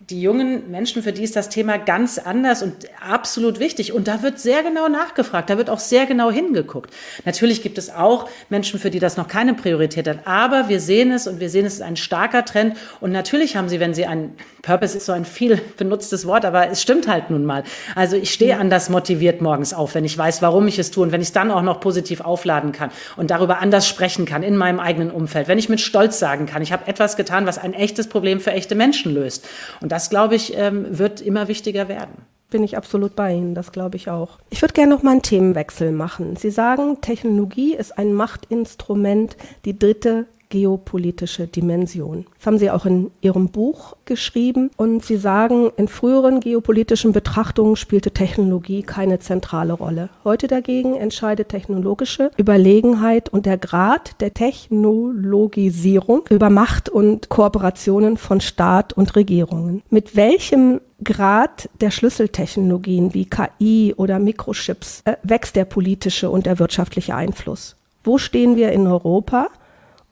[0.09, 2.73] die jungen Menschen, für die ist das Thema ganz anders und
[3.07, 3.93] absolut wichtig.
[3.93, 6.91] Und da wird sehr genau nachgefragt, da wird auch sehr genau hingeguckt.
[7.25, 10.25] Natürlich gibt es auch Menschen, für die das noch keine Priorität hat.
[10.25, 12.77] Aber wir sehen es und wir sehen, es ist ein starker Trend.
[12.99, 16.69] Und natürlich haben sie, wenn sie ein Purpose ist so ein viel benutztes Wort, aber
[16.69, 17.63] es stimmt halt nun mal.
[17.95, 21.11] Also ich stehe anders motiviert morgens auf, wenn ich weiß, warum ich es tue und
[21.11, 24.57] wenn ich es dann auch noch positiv aufladen kann und darüber anders sprechen kann in
[24.57, 25.47] meinem eigenen Umfeld.
[25.47, 28.51] Wenn ich mit Stolz sagen kann, ich habe etwas getan, was ein echtes Problem für
[28.51, 29.47] echte Menschen löst.
[29.81, 32.13] Und das glaube ich, ähm, wird immer wichtiger werden.
[32.49, 34.39] Bin ich absolut bei Ihnen, das glaube ich auch.
[34.49, 36.35] Ich würde gerne noch mal einen Themenwechsel machen.
[36.35, 42.25] Sie sagen, Technologie ist ein Machtinstrument, die dritte geopolitische Dimension.
[42.37, 47.75] Das haben Sie auch in Ihrem Buch geschrieben und Sie sagen, in früheren geopolitischen Betrachtungen
[47.75, 50.09] spielte Technologie keine zentrale Rolle.
[50.23, 58.41] Heute dagegen entscheidet technologische Überlegenheit und der Grad der Technologisierung über Macht und Kooperationen von
[58.41, 59.81] Staat und Regierungen.
[59.89, 66.59] Mit welchem Grad der Schlüsseltechnologien wie KI oder Mikrochips äh, wächst der politische und der
[66.59, 67.75] wirtschaftliche Einfluss?
[68.03, 69.47] Wo stehen wir in Europa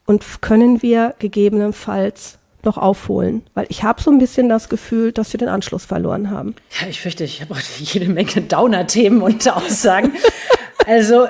[0.10, 3.44] und können wir gegebenenfalls noch aufholen?
[3.54, 6.56] Weil ich habe so ein bisschen das Gefühl, dass wir den Anschluss verloren haben.
[6.82, 10.14] Ja, ich fürchte, ich habe heute jede Menge Downer-Themen und Aussagen.
[10.88, 11.28] also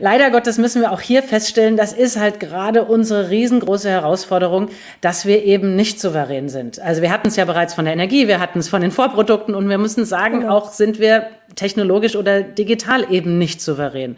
[0.00, 5.24] leider Gottes müssen wir auch hier feststellen, das ist halt gerade unsere riesengroße Herausforderung, dass
[5.24, 6.80] wir eben nicht souverän sind.
[6.80, 9.54] Also wir hatten es ja bereits von der Energie, wir hatten es von den Vorprodukten
[9.54, 10.56] und wir müssen sagen, genau.
[10.56, 14.16] auch sind wir technologisch oder digital eben nicht souverän.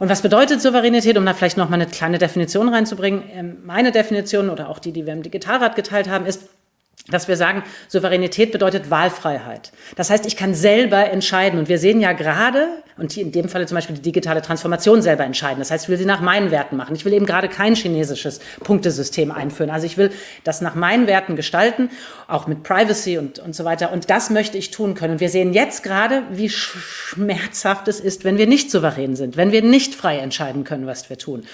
[0.00, 3.22] Und was bedeutet Souveränität, um da vielleicht noch mal eine kleine Definition reinzubringen?
[3.34, 6.48] Ähm, meine Definition oder auch die, die wir im Digitalrat geteilt haben, ist,
[7.08, 9.72] dass wir sagen, Souveränität bedeutet Wahlfreiheit.
[9.96, 11.58] Das heißt, ich kann selber entscheiden.
[11.58, 15.24] Und wir sehen ja gerade, und in dem Falle zum Beispiel die digitale Transformation selber
[15.24, 15.58] entscheiden.
[15.58, 16.94] Das heißt, ich will sie nach meinen Werten machen.
[16.94, 19.70] Ich will eben gerade kein chinesisches Punktesystem einführen.
[19.70, 20.10] Also ich will
[20.44, 21.90] das nach meinen Werten gestalten,
[22.28, 23.92] auch mit Privacy und, und so weiter.
[23.92, 25.14] Und das möchte ich tun können.
[25.14, 29.52] Und wir sehen jetzt gerade, wie schmerzhaft es ist, wenn wir nicht souverän sind, wenn
[29.52, 31.44] wir nicht frei entscheiden können, was wir tun.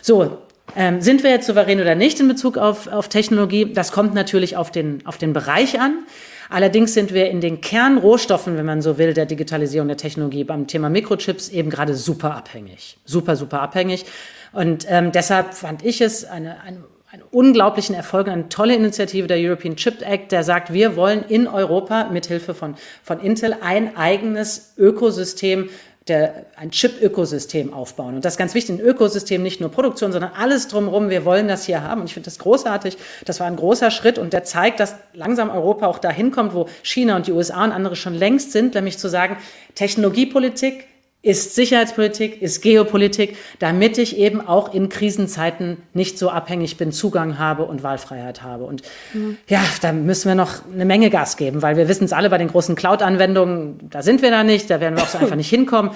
[0.00, 0.38] So,
[0.76, 3.72] ähm, sind wir jetzt souverän oder nicht in Bezug auf, auf Technologie?
[3.72, 6.04] Das kommt natürlich auf den, auf den Bereich an.
[6.50, 10.66] Allerdings sind wir in den Kernrohstoffen, wenn man so will, der Digitalisierung der Technologie beim
[10.66, 12.98] Thema Mikrochips eben gerade super abhängig.
[13.04, 14.04] Super, super abhängig.
[14.52, 16.84] Und ähm, deshalb fand ich es eine, eine
[17.14, 21.46] einen unglaublichen Erfolg, eine tolle Initiative der European Chip Act, der sagt, wir wollen in
[21.46, 25.68] Europa mithilfe von, von Intel ein eigenes Ökosystem
[26.08, 28.16] der, ein Chip-Ökosystem aufbauen.
[28.16, 31.08] Und das ist ganz wichtig, ein Ökosystem, nicht nur Produktion, sondern alles drumherum.
[31.08, 32.02] Wir wollen das hier haben.
[32.02, 32.98] Und ich finde das großartig.
[33.24, 36.68] Das war ein großer Schritt und der zeigt, dass langsam Europa auch dahin kommt, wo
[36.82, 39.38] China und die USA und andere schon längst sind, nämlich zu sagen,
[39.74, 40.86] Technologiepolitik
[41.24, 47.38] ist Sicherheitspolitik, ist Geopolitik, damit ich eben auch in Krisenzeiten nicht so abhängig bin, Zugang
[47.38, 48.64] habe und Wahlfreiheit habe.
[48.64, 48.82] Und
[49.14, 49.38] mhm.
[49.48, 52.36] ja, da müssen wir noch eine Menge Gas geben, weil wir wissen es alle bei
[52.36, 55.48] den großen Cloud-Anwendungen, da sind wir da nicht, da werden wir auch so einfach nicht
[55.48, 55.92] hinkommen.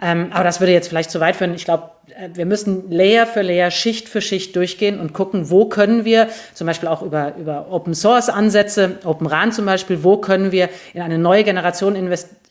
[0.00, 1.54] Ähm, aber das würde jetzt vielleicht zu weit führen.
[1.54, 5.64] Ich glaube, äh, wir müssen Layer für Layer, Schicht für Schicht durchgehen und gucken, wo
[5.64, 10.18] können wir, zum Beispiel auch über, über Open Source Ansätze, Open RAN zum Beispiel, wo
[10.18, 11.96] können wir in eine neue Generation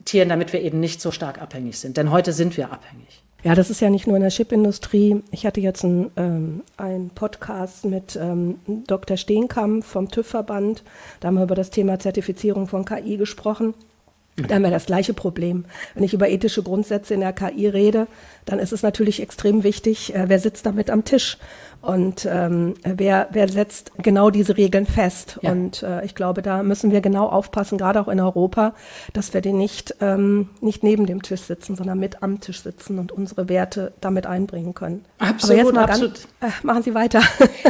[0.08, 1.98] investieren, damit wir eben nicht so stark abhängig sind.
[1.98, 3.24] Denn heute sind wir abhängig.
[3.44, 5.22] Ja, das ist ja nicht nur in der Chipindustrie.
[5.32, 9.18] Ich hatte jetzt einen, ähm, Podcast mit ähm, Dr.
[9.18, 10.84] Steenkamp vom TÜV-Verband.
[11.20, 13.74] Da haben wir über das Thema Zertifizierung von KI gesprochen.
[14.38, 15.66] Da haben wir das gleiche Problem.
[15.96, 18.08] Wenn ich über ethische Grundsätze in der KI rede,
[18.46, 21.40] dann ist es natürlich extrem wichtig, äh, wer sitzt damit am Tisch
[21.82, 25.40] und ähm, wer, wer setzt genau diese Regeln fest.
[25.42, 25.52] Ja.
[25.52, 28.76] Und äh, ich glaube, da müssen wir genau aufpassen, gerade auch in Europa,
[29.14, 33.00] dass wir die nicht, ähm, nicht neben dem Tisch sitzen, sondern mit am Tisch sitzen
[33.00, 35.04] und unsere Werte damit einbringen können.
[35.18, 36.14] Absolut, Aber jetzt mal absolut.
[36.40, 37.22] Ganz, äh, machen Sie weiter.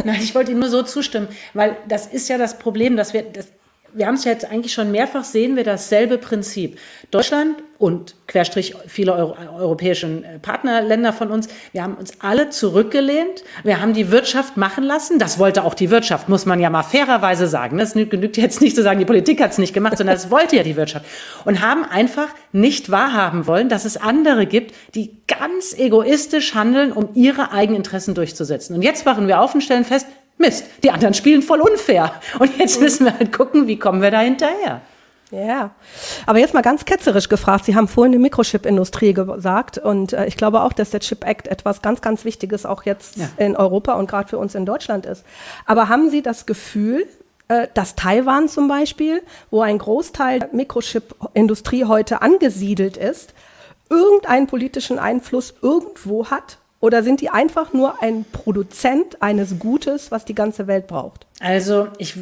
[0.04, 3.22] Nein, ich wollte Ihnen nur so zustimmen, weil das ist ja das Problem, dass wir,
[3.22, 3.48] das,
[3.94, 6.78] wir haben es ja jetzt eigentlich schon mehrfach sehen wir dasselbe Prinzip.
[7.10, 13.44] Deutschland und Querstrich viele Euro, europäischen äh, Partnerländer von uns, wir haben uns alle zurückgelehnt.
[13.62, 15.18] Wir haben die Wirtschaft machen lassen.
[15.18, 17.78] Das wollte auch die Wirtschaft, muss man ja mal fairerweise sagen.
[17.78, 20.56] Das genügt jetzt nicht zu sagen, die Politik hat es nicht gemacht, sondern das wollte
[20.56, 21.06] ja die Wirtschaft.
[21.44, 27.10] Und haben einfach nicht wahrhaben wollen, dass es andere gibt, die ganz egoistisch handeln, um
[27.14, 28.74] ihre eigenen Interessen durchzusetzen.
[28.74, 30.06] Und jetzt wachen wir auf und stellen fest,
[30.38, 32.12] Mist, die anderen spielen voll unfair.
[32.38, 34.80] Und jetzt müssen wir halt gucken, wie kommen wir da hinterher.
[35.30, 35.72] Ja,
[36.24, 37.66] aber jetzt mal ganz ketzerisch gefragt.
[37.66, 41.48] Sie haben vorhin die Mikrochip-Industrie gesagt und äh, ich glaube auch, dass der Chip Act
[41.48, 43.28] etwas ganz, ganz Wichtiges auch jetzt ja.
[43.36, 45.24] in Europa und gerade für uns in Deutschland ist.
[45.66, 47.06] Aber haben Sie das Gefühl,
[47.48, 53.34] äh, dass Taiwan zum Beispiel, wo ein Großteil der Mikrochip-Industrie heute angesiedelt ist,
[53.90, 60.24] irgendeinen politischen Einfluss irgendwo hat oder sind die einfach nur ein Produzent eines Gutes, was
[60.24, 61.26] die ganze Welt braucht?
[61.40, 62.14] Also ich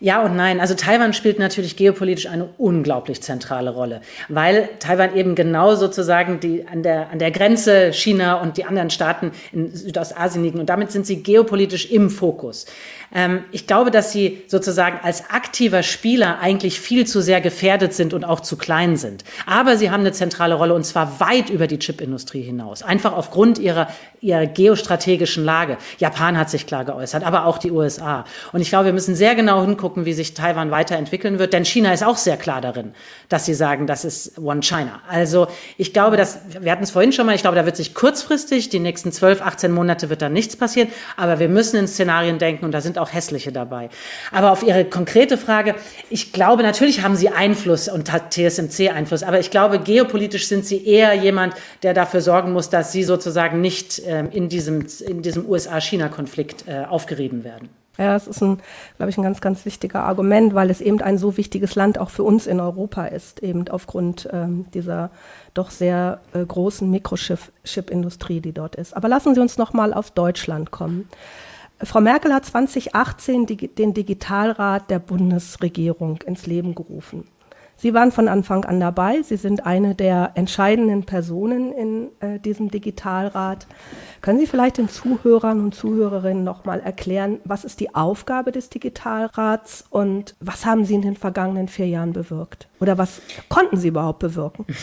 [0.00, 0.60] ja und nein.
[0.60, 6.66] Also Taiwan spielt natürlich geopolitisch eine unglaublich zentrale Rolle, weil Taiwan eben genau sozusagen die,
[6.66, 10.60] an, der, an der Grenze China und die anderen Staaten in Südostasien liegen.
[10.60, 12.66] Und damit sind sie geopolitisch im Fokus.
[13.12, 18.14] Ähm, ich glaube, dass sie sozusagen als aktiver Spieler eigentlich viel zu sehr gefährdet sind
[18.14, 19.24] und auch zu klein sind.
[19.46, 22.82] Aber sie haben eine zentrale Rolle und zwar weit über die Chipindustrie hinaus.
[22.82, 23.88] Einfach aufgrund ihrer,
[24.20, 25.76] ihrer geostrategischen Lage.
[25.98, 28.24] Japan hat sich klar geäußert, aber auch die USA.
[28.52, 31.52] Und ich glaube, wir müssen sehr genau hingucken, gucken, wie sich Taiwan weiterentwickeln wird.
[31.54, 32.92] Denn China ist auch sehr klar darin,
[33.28, 35.00] dass sie sagen, das ist One China.
[35.08, 37.94] Also ich glaube, dass, wir hatten es vorhin schon mal, ich glaube, da wird sich
[37.94, 40.88] kurzfristig, die nächsten 12, 18 Monate wird da nichts passieren.
[41.16, 43.88] Aber wir müssen in Szenarien denken und da sind auch hässliche dabei.
[44.32, 45.74] Aber auf Ihre konkrete Frage,
[46.10, 49.22] ich glaube, natürlich haben sie Einfluss und hat TSMC Einfluss.
[49.22, 53.60] Aber ich glaube, geopolitisch sind sie eher jemand, der dafür sorgen muss, dass sie sozusagen
[53.60, 57.68] nicht ähm, in diesem, in diesem USA-China-Konflikt äh, aufgerieben werden.
[57.98, 58.60] Ja, das ist ein,
[58.96, 62.10] glaube ich, ein ganz, ganz wichtiger Argument, weil es eben ein so wichtiges Land auch
[62.10, 65.10] für uns in Europa ist, eben aufgrund ähm, dieser
[65.52, 68.96] doch sehr äh, großen Mikrochip-Industrie, die dort ist.
[68.96, 71.08] Aber lassen Sie uns noch mal auf Deutschland kommen.
[71.82, 77.24] Frau Merkel hat 2018 die, den Digitalrat der Bundesregierung ins Leben gerufen.
[77.80, 79.22] Sie waren von Anfang an dabei.
[79.22, 83.68] Sie sind eine der entscheidenden Personen in äh, diesem Digitalrat.
[84.20, 88.68] Können Sie vielleicht den Zuhörern und Zuhörerinnen noch mal erklären, was ist die Aufgabe des
[88.68, 92.66] Digitalrats und was haben Sie in den vergangenen vier Jahren bewirkt?
[92.80, 94.66] Oder was konnten Sie überhaupt bewirken?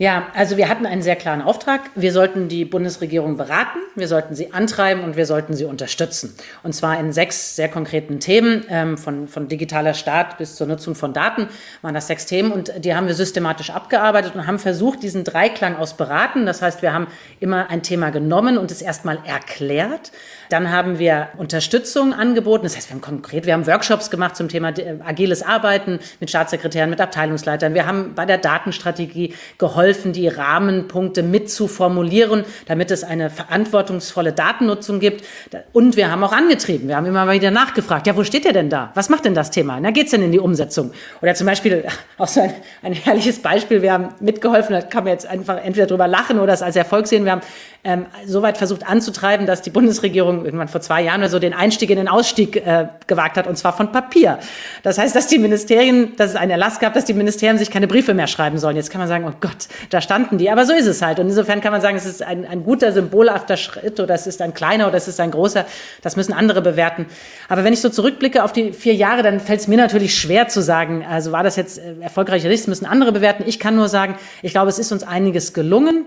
[0.00, 1.90] Ja, also wir hatten einen sehr klaren Auftrag.
[1.96, 6.36] Wir sollten die Bundesregierung beraten, wir sollten sie antreiben und wir sollten sie unterstützen.
[6.62, 10.94] Und zwar in sechs sehr konkreten Themen, ähm, von, von digitaler Staat bis zur Nutzung
[10.94, 11.48] von Daten,
[11.82, 15.76] waren das sechs Themen und die haben wir systematisch abgearbeitet und haben versucht, diesen Dreiklang
[15.76, 16.46] aus beraten.
[16.46, 17.08] Das heißt, wir haben
[17.40, 20.12] immer ein Thema genommen und es erstmal erklärt.
[20.48, 22.64] Dann haben wir Unterstützung angeboten.
[22.64, 26.30] Das heißt, wir haben konkret, wir haben Workshops gemacht zum Thema äh, agiles Arbeiten mit
[26.30, 27.74] Staatssekretären, mit Abteilungsleitern.
[27.74, 34.32] Wir haben bei der Datenstrategie geholfen, die Rahmenpunkte mit zu formulieren, damit es eine verantwortungsvolle
[34.32, 35.24] Datennutzung gibt.
[35.72, 36.88] Und wir haben auch angetrieben.
[36.88, 38.06] Wir haben immer wieder nachgefragt.
[38.06, 38.90] Ja, wo steht ihr denn da?
[38.94, 39.78] Was macht denn das Thema?
[39.80, 40.92] Na, geht's denn in die Umsetzung?
[41.22, 41.84] Oder zum Beispiel,
[42.18, 43.82] auch so ein, ein herrliches Beispiel.
[43.82, 47.06] Wir haben mitgeholfen, da kann man jetzt einfach entweder drüber lachen oder es als Erfolg
[47.06, 47.24] sehen.
[47.24, 47.42] Wir haben
[47.84, 51.90] ähm, soweit versucht anzutreiben, dass die Bundesregierung irgendwann vor zwei Jahren oder so den Einstieg
[51.90, 54.38] in den Ausstieg äh, gewagt hat, und zwar von Papier.
[54.82, 57.86] Das heißt, dass die Ministerien, dass es einen Erlass gab, dass die Ministerien sich keine
[57.86, 58.76] Briefe mehr schreiben sollen.
[58.76, 60.50] Jetzt kann man sagen, oh Gott, da standen die.
[60.50, 61.18] Aber so ist es halt.
[61.18, 64.42] Und insofern kann man sagen, es ist ein, ein guter symbolhafter Schritt oder es ist
[64.42, 65.64] ein kleiner oder es ist ein großer.
[66.02, 67.06] Das müssen andere bewerten.
[67.48, 70.48] Aber wenn ich so zurückblicke auf die vier Jahre, dann fällt es mir natürlich schwer
[70.48, 73.44] zu sagen, also war das jetzt äh, erfolgreich oder nicht, das müssen andere bewerten.
[73.46, 76.06] Ich kann nur sagen, ich glaube, es ist uns einiges gelungen.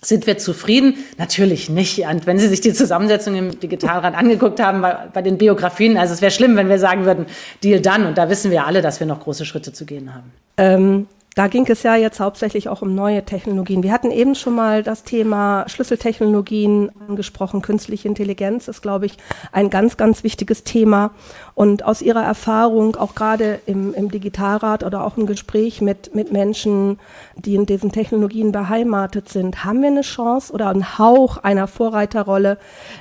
[0.00, 0.94] Sind wir zufrieden?
[1.16, 1.98] Natürlich nicht.
[2.06, 6.14] Und wenn Sie sich die Zusammensetzung im Digitalrat angeguckt haben, bei, bei den Biografien, also
[6.14, 7.26] es wäre schlimm, wenn wir sagen würden,
[7.64, 8.06] Deal done.
[8.06, 10.32] Und da wissen wir alle, dass wir noch große Schritte zu gehen haben.
[10.56, 11.08] Ähm,
[11.38, 13.84] da ging es ja jetzt hauptsächlich auch um neue Technologien.
[13.84, 17.62] Wir hatten eben schon mal das Thema Schlüsseltechnologien angesprochen.
[17.62, 19.12] Künstliche Intelligenz ist, glaube ich,
[19.52, 21.12] ein ganz, ganz wichtiges Thema.
[21.58, 26.30] Und aus Ihrer Erfahrung, auch gerade im, im Digitalrat oder auch im Gespräch mit, mit
[26.30, 27.00] Menschen,
[27.34, 32.58] die in diesen Technologien beheimatet sind, haben wir eine Chance oder einen Hauch einer Vorreiterrolle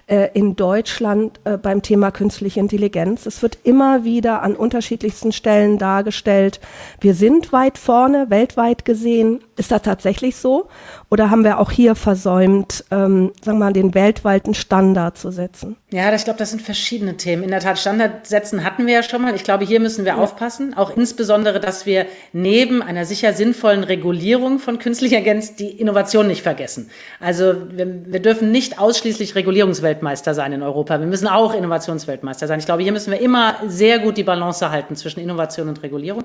[0.08, 3.28] äh, in Deutschland äh, beim Thema künstliche Intelligenz?
[3.28, 6.60] Es wird immer wieder an unterschiedlichsten Stellen dargestellt.
[7.00, 9.42] Wir sind weit vorne weltweit gesehen?
[9.56, 10.68] Ist das tatsächlich so?
[11.10, 15.78] Oder haben wir auch hier versäumt, ähm, sagen wir mal, den weltweiten Standard zu setzen?
[15.92, 17.44] Ja, ich glaube, das sind verschiedene Themen.
[17.44, 19.36] In der Tat, Standard setzen hatten wir ja schon mal.
[19.36, 20.18] Ich glaube, hier müssen wir ja.
[20.18, 20.74] aufpassen.
[20.76, 26.42] Auch insbesondere, dass wir neben einer sicher sinnvollen Regulierung von künstlicher Intelligenz die Innovation nicht
[26.42, 26.90] vergessen.
[27.20, 31.00] Also wir, wir dürfen nicht ausschließlich Regulierungsweltmeister sein in Europa.
[31.00, 32.60] Wir müssen auch Innovationsweltmeister sein.
[32.60, 36.24] Ich glaube, hier müssen wir immer sehr gut die Balance halten zwischen Innovation und Regulierung.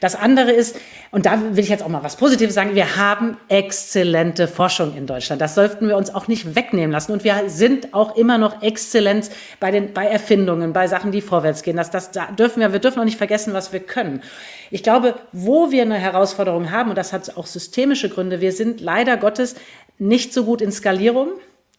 [0.00, 0.76] Das andere ist,
[1.10, 3.36] und da will ich jetzt auch mal was Positives sagen, wir haben
[4.22, 5.40] exzellente Forschung in Deutschland.
[5.42, 7.12] Das sollten wir uns auch nicht wegnehmen lassen.
[7.12, 11.62] Und wir sind auch immer noch Exzellenz bei den, bei Erfindungen, bei Sachen, die vorwärts
[11.62, 11.76] gehen.
[11.76, 14.22] Das, das, da dürfen wir, wir dürfen auch nicht vergessen, was wir können.
[14.70, 18.80] Ich glaube, wo wir eine Herausforderung haben, und das hat auch systemische Gründe, wir sind
[18.80, 19.56] leider Gottes
[19.98, 21.28] nicht so gut in Skalierung.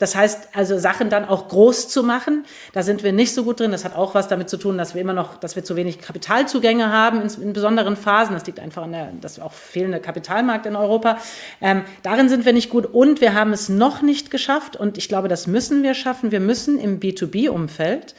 [0.04, 3.62] Das heißt also Sachen dann auch groß zu machen, da sind wir nicht so gut
[3.62, 3.72] drin.
[3.72, 6.00] Das hat auch was damit zu tun, dass wir immer noch, dass wir zu wenig
[6.00, 8.34] Kapitalzugänge haben in, in besonderen Phasen.
[8.34, 11.20] Das liegt einfach an der, das auch fehlende Kapitalmarkt in Europa.
[11.62, 15.08] Ähm, darin sind wir nicht gut und wir haben es noch nicht geschafft und ich
[15.08, 16.34] glaube, das müssen wir schaffen.
[16.34, 18.14] Wir müssen im B2B-Umfeld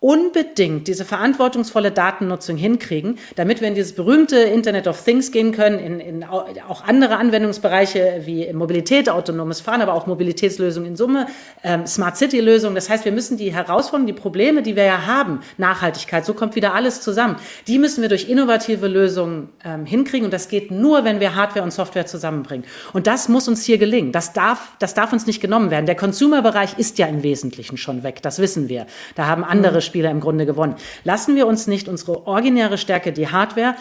[0.00, 5.78] unbedingt diese verantwortungsvolle Datennutzung hinkriegen, damit wir in dieses berühmte Internet of Things gehen können,
[5.78, 11.26] in, in auch andere Anwendungsbereiche wie Mobilität, autonomes Fahren, aber auch Mobilitätslösungen in Summe,
[11.64, 12.74] ähm, Smart City Lösungen.
[12.74, 16.56] Das heißt, wir müssen die Herausforderungen, die Probleme, die wir ja haben, Nachhaltigkeit, so kommt
[16.56, 21.04] wieder alles zusammen, die müssen wir durch innovative Lösungen ähm, hinkriegen und das geht nur,
[21.04, 22.66] wenn wir Hardware und Software zusammenbringen.
[22.92, 24.12] Und das muss uns hier gelingen.
[24.12, 25.86] Das darf, das darf uns nicht genommen werden.
[25.86, 28.20] Der Consumer-Bereich ist ja im Wesentlichen schon weg.
[28.22, 28.86] Das wissen wir.
[29.14, 30.74] Da haben andere Spieler im Grunde gewonnen.
[31.04, 33.76] Lassen wir uns nicht unsere originäre Stärke, die Hardware,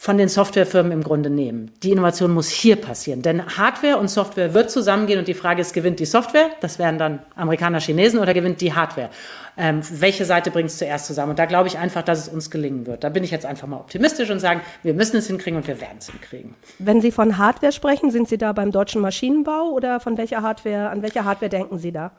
[0.00, 1.72] von den Softwarefirmen im Grunde nehmen.
[1.82, 3.20] Die Innovation muss hier passieren.
[3.20, 6.48] Denn Hardware und Software wird zusammengehen und die Frage ist, gewinnt die Software?
[6.62, 9.10] Das wären dann Amerikaner, Chinesen oder gewinnt die Hardware?
[9.58, 11.32] Ähm, welche Seite bringt es zuerst zusammen?
[11.32, 13.04] Und da glaube ich einfach, dass es uns gelingen wird.
[13.04, 15.78] Da bin ich jetzt einfach mal optimistisch und sagen, wir müssen es hinkriegen und wir
[15.82, 16.54] werden es hinkriegen.
[16.78, 20.88] Wenn Sie von Hardware sprechen, sind Sie da beim deutschen Maschinenbau oder von welcher Hardware,
[20.88, 22.12] an welche Hardware denken Sie da?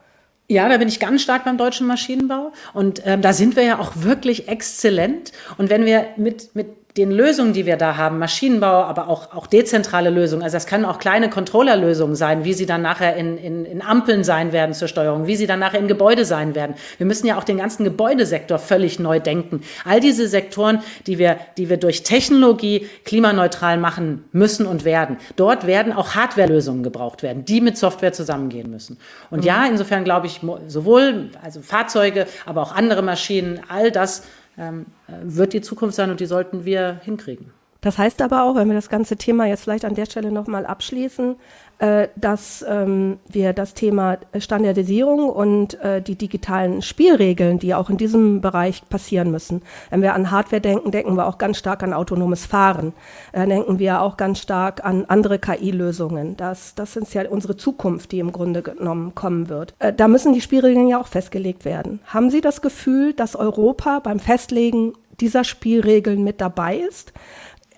[0.52, 3.78] Ja, da bin ich ganz stark beim deutschen Maschinenbau und ähm, da sind wir ja
[3.78, 5.32] auch wirklich exzellent.
[5.56, 9.46] Und wenn wir mit, mit den Lösungen, die wir da haben, Maschinenbau, aber auch, auch
[9.46, 13.64] dezentrale Lösungen, also das können auch kleine Controllerlösungen sein, wie sie dann nachher in, in,
[13.64, 16.76] in Ampeln sein werden zur Steuerung, wie sie dann nachher in Gebäude sein werden.
[16.98, 19.62] Wir müssen ja auch den ganzen Gebäudesektor völlig neu denken.
[19.86, 25.66] All diese Sektoren, die wir, die wir durch Technologie klimaneutral machen müssen und werden, dort
[25.66, 28.98] werden auch Hardwarelösungen gebraucht werden, die mit Software zusammengehen müssen.
[29.30, 29.46] Und mhm.
[29.46, 34.24] ja, insofern glaube ich, sowohl also Fahrzeuge, aber auch andere Maschinen, all das
[34.58, 37.52] ähm, äh, wird die Zukunft sein und die sollten wir hinkriegen.
[37.82, 40.64] Das heißt aber auch, wenn wir das ganze Thema jetzt vielleicht an der Stelle nochmal
[40.66, 41.36] abschließen,
[41.82, 47.96] äh, dass ähm, wir das Thema Standardisierung und äh, die digitalen Spielregeln, die auch in
[47.96, 49.62] diesem Bereich passieren müssen.
[49.90, 52.92] Wenn wir an Hardware denken, denken wir auch ganz stark an autonomes Fahren.
[53.32, 56.36] Äh, denken wir auch ganz stark an andere KI-Lösungen.
[56.36, 59.74] Das, das ist ja unsere Zukunft, die im Grunde genommen kommen wird.
[59.96, 61.98] Da müssen die Spielregeln ja auch festgelegt werden.
[62.06, 67.12] Haben Sie das Gefühl, dass Europa beim Festlegen dieser Spielregeln mit dabei ist?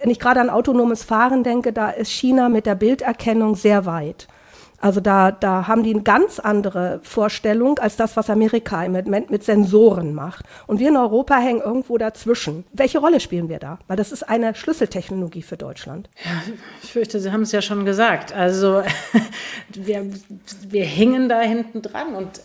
[0.05, 4.29] Wenn ich gerade an autonomes Fahren denke, da ist China mit der Bilderkennung sehr weit.
[4.79, 9.31] Also da, da haben die eine ganz andere Vorstellung als das, was Amerika im Moment
[9.31, 10.45] mit Sensoren macht.
[10.67, 12.65] Und wir in Europa hängen irgendwo dazwischen.
[12.75, 13.79] Welche Rolle spielen wir da?
[13.89, 16.11] Weil das ist eine Schlüsseltechnologie für Deutschland.
[16.23, 16.43] Ja,
[16.83, 18.31] ich fürchte, Sie haben es ja schon gesagt.
[18.35, 18.83] Also
[19.71, 20.05] wir,
[20.69, 22.43] wir hängen da hinten dran und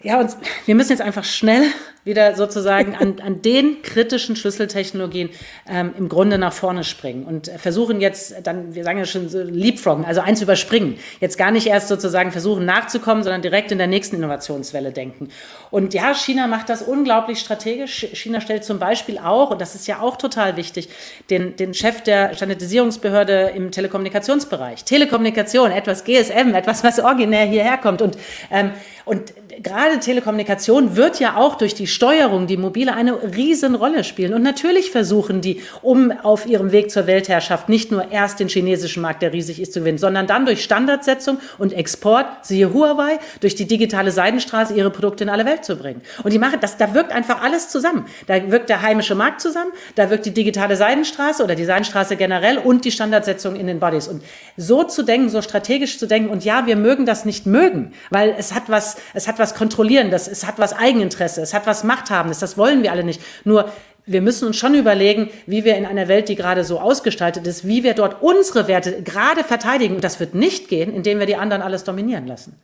[0.00, 0.34] ja, und
[0.64, 1.64] wir müssen jetzt einfach schnell
[2.08, 5.30] wieder sozusagen an, an den kritischen Schlüsseltechnologien
[5.68, 9.40] ähm, im Grunde nach vorne springen und versuchen jetzt dann, wir sagen ja schon so
[9.40, 10.98] leapfroggen, also eins überspringen.
[11.20, 15.28] Jetzt gar nicht erst sozusagen versuchen nachzukommen, sondern direkt in der nächsten Innovationswelle denken.
[15.70, 18.06] Und ja, China macht das unglaublich strategisch.
[18.14, 20.88] China stellt zum Beispiel auch, und das ist ja auch total wichtig,
[21.30, 24.84] den, den Chef der Standardisierungsbehörde im Telekommunikationsbereich.
[24.84, 28.02] Telekommunikation, etwas GSM, etwas, was originär hierher kommt.
[28.02, 28.16] Und,
[28.50, 28.72] ähm,
[29.04, 34.32] und gerade Telekommunikation wird ja auch durch die Steuerung, die mobile, eine Riesenrolle spielen.
[34.32, 39.02] Und natürlich versuchen die, um auf ihrem Weg zur Weltherrschaft nicht nur erst den chinesischen
[39.02, 43.56] Markt, der riesig ist, zu gewinnen, sondern dann durch Standardsetzung und Export, siehe Huawei, durch
[43.56, 46.00] die digitale Seidenstraße ihre Produkte in alle Welt zu bringen.
[46.22, 48.06] Und die machen das, da wirkt einfach alles zusammen.
[48.28, 52.58] Da wirkt der heimische Markt zusammen, da wirkt die digitale Seidenstraße oder die Seidenstraße generell
[52.58, 54.06] und die Standardsetzung in den Bodies.
[54.06, 54.22] Und
[54.56, 58.36] so zu denken, so strategisch zu denken, und ja, wir mögen das nicht mögen, weil
[58.38, 62.38] es hat was, es hat was Kontrollierendes, es hat was Eigeninteresse, es hat was Machthabendes,
[62.38, 63.20] das wollen wir alle nicht.
[63.44, 63.70] Nur
[64.08, 67.66] wir müssen uns schon überlegen, wie wir in einer Welt, die gerade so ausgestaltet ist,
[67.66, 69.96] wie wir dort unsere Werte gerade verteidigen.
[69.96, 72.56] Und das wird nicht gehen, indem wir die anderen alles dominieren lassen.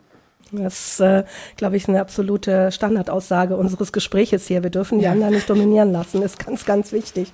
[0.52, 1.24] Das, äh,
[1.56, 4.62] glaube ich, eine absolute Standardaussage unseres Gespräches hier.
[4.62, 5.12] Wir dürfen die ja.
[5.12, 7.32] anderen nicht dominieren lassen, ist ganz, ganz wichtig.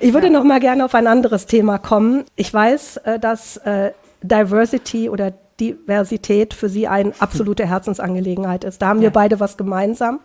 [0.00, 0.32] Ich würde ja.
[0.32, 2.24] noch mal gerne auf ein anderes Thema kommen.
[2.36, 3.92] Ich weiß, äh, dass äh,
[4.22, 8.82] Diversity oder Diversität für Sie eine absolute Herzensangelegenheit ist.
[8.82, 10.20] Da haben wir beide was gemeinsam.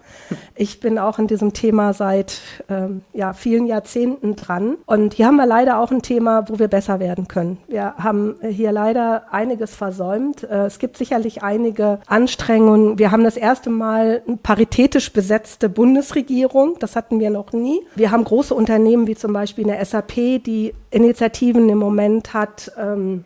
[0.55, 4.77] Ich bin auch in diesem Thema seit ähm, ja, vielen Jahrzehnten dran.
[4.85, 7.57] Und hier haben wir leider auch ein Thema, wo wir besser werden können.
[7.67, 10.43] Wir haben hier leider einiges versäumt.
[10.43, 12.99] Äh, es gibt sicherlich einige Anstrengungen.
[12.99, 16.77] Wir haben das erste Mal eine paritätisch besetzte Bundesregierung.
[16.79, 17.81] Das hatten wir noch nie.
[17.95, 22.71] Wir haben große Unternehmen wie zum Beispiel eine SAP, die Initiativen im Moment hat.
[22.77, 23.25] Ähm,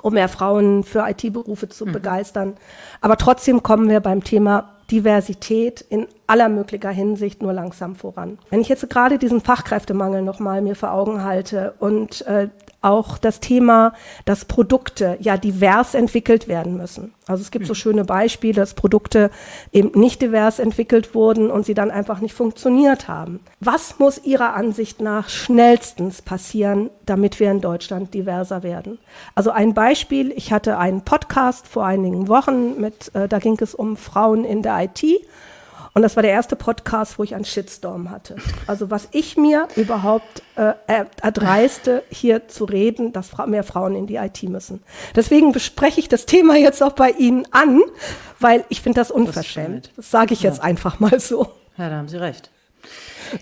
[0.00, 1.92] um mehr Frauen für IT-Berufe zu mhm.
[1.92, 2.54] begeistern.
[3.00, 8.38] Aber trotzdem kommen wir beim Thema Diversität in aller möglicher Hinsicht nur langsam voran.
[8.50, 12.48] Wenn ich jetzt gerade diesen Fachkräftemangel nochmal mir vor Augen halte und äh,
[12.82, 17.14] auch das Thema, dass Produkte ja divers entwickelt werden müssen.
[17.26, 19.30] Also es gibt so schöne Beispiele, dass Produkte
[19.72, 23.40] eben nicht divers entwickelt wurden und sie dann einfach nicht funktioniert haben.
[23.60, 28.98] Was muss Ihrer Ansicht nach schnellstens passieren, damit wir in Deutschland diverser werden?
[29.34, 33.74] Also ein Beispiel, ich hatte einen Podcast vor einigen Wochen mit, äh, da ging es
[33.74, 35.04] um Frauen in der IT
[35.94, 38.36] und das war der erste Podcast, wo ich einen Shitstorm hatte.
[38.66, 44.16] Also was ich mir überhaupt äh, erdreiste, hier zu reden, dass mehr Frauen in die
[44.16, 44.82] IT müssen.
[45.14, 47.80] Deswegen bespreche ich das Thema jetzt auch bei Ihnen an,
[48.40, 49.88] weil ich finde das unverschämt.
[49.88, 50.50] Das, das sage ich ja.
[50.50, 51.52] jetzt einfach mal so.
[51.76, 52.50] Ja, da haben Sie recht.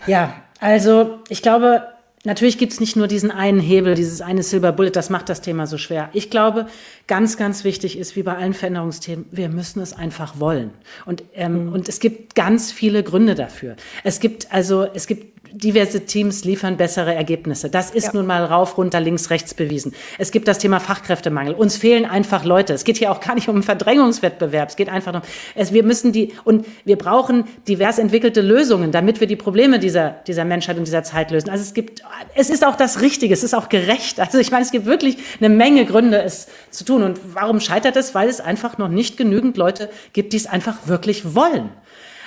[0.07, 1.87] Ja, also ich glaube,
[2.25, 5.41] Natürlich gibt es nicht nur diesen einen Hebel, dieses eine Silver Bullet, das macht das
[5.41, 6.11] Thema so schwer.
[6.13, 6.67] Ich glaube,
[7.07, 10.71] ganz, ganz wichtig ist, wie bei allen Veränderungsthemen, wir müssen es einfach wollen.
[11.07, 11.73] Und, ähm, mhm.
[11.73, 13.77] und es gibt ganz viele Gründe dafür.
[14.05, 17.71] Es gibt also, es gibt diverse Teams liefern bessere Ergebnisse.
[17.71, 18.11] Das ist ja.
[18.15, 19.95] nun mal rauf, runter, links, rechts bewiesen.
[20.19, 21.55] Es gibt das Thema Fachkräftemangel.
[21.55, 22.73] Uns fehlen einfach Leute.
[22.73, 24.71] Es geht hier auch gar nicht um einen Verdrängungswettbewerb.
[24.71, 25.23] Es geht einfach um,
[25.55, 30.11] es, wir müssen die, und wir brauchen divers entwickelte Lösungen, damit wir die Probleme dieser,
[30.27, 31.51] dieser Menschheit und dieser Zeit lösen.
[31.51, 32.03] Also es gibt,
[32.35, 34.21] es ist auch das Richtige, es ist auch gerecht.
[34.21, 37.03] Also ich meine, es gibt wirklich eine Menge Gründe, es zu tun.
[37.03, 38.15] Und warum scheitert es?
[38.15, 41.71] Weil es einfach noch nicht genügend Leute gibt, die es einfach wirklich wollen.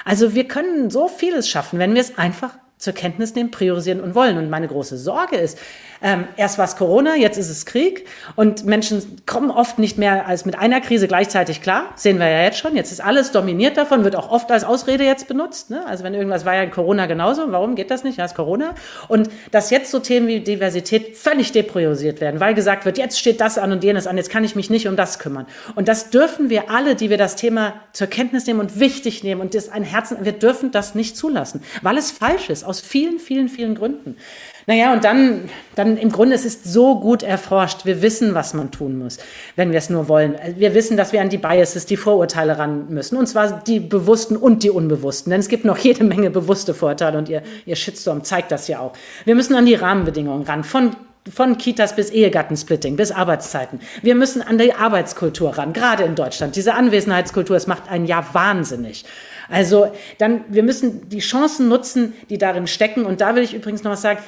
[0.05, 4.13] Also wir können so vieles schaffen, wenn wir es einfach zur Kenntnis nehmen, priorisieren und
[4.13, 4.38] wollen.
[4.38, 5.57] Und meine große Sorge ist,
[6.01, 8.05] ähm, erst war es Corona, jetzt ist es Krieg
[8.36, 11.93] und Menschen kommen oft nicht mehr als mit einer Krise gleichzeitig klar.
[11.95, 12.75] Sehen wir ja jetzt schon.
[12.75, 15.69] Jetzt ist alles dominiert davon, wird auch oft als Ausrede jetzt benutzt.
[15.69, 15.86] Ne?
[15.88, 18.17] Also wenn irgendwas war ja in Corona genauso, warum geht das nicht?
[18.17, 18.75] Ja, ist Corona.
[19.07, 23.39] Und dass jetzt so Themen wie Diversität völlig depriorisiert werden, weil gesagt wird, jetzt steht
[23.39, 25.45] das an und jenes an, jetzt kann ich mich nicht um das kümmern.
[25.75, 29.39] Und das dürfen wir alle, die wir das Thema zur Kenntnis nehmen und wichtig nehmen
[29.39, 33.19] und das ein Herzen, wir dürfen das nicht zulassen, weil es falsch ist, aus vielen,
[33.19, 34.17] vielen, vielen Gründen.
[34.65, 37.86] Naja, und dann, dann im Grunde, es ist so gut erforscht.
[37.86, 39.19] Wir wissen, was man tun muss,
[39.55, 40.36] wenn wir es nur wollen.
[40.57, 43.17] Wir wissen, dass wir an die Biases, die Vorurteile ran müssen.
[43.17, 45.30] Und zwar die bewussten und die unbewussten.
[45.30, 48.80] Denn es gibt noch jede Menge bewusste Vorurteile und ihr, ihr Shitstorm zeigt das ja
[48.80, 48.93] auch.
[49.26, 50.63] Wir müssen an die Rahmenbedingungen ran.
[50.63, 50.95] Von
[51.32, 53.80] von Kitas bis Ehegattensplitting, bis Arbeitszeiten.
[54.01, 56.57] Wir müssen an die Arbeitskultur ran, gerade in Deutschland.
[56.57, 59.05] Diese Anwesenheitskultur, es macht ein Jahr wahnsinnig.
[59.49, 63.05] Also dann, wir müssen die Chancen nutzen, die darin stecken.
[63.05, 64.19] Und da will ich übrigens noch was sagen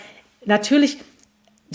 [0.46, 1.00] natürlich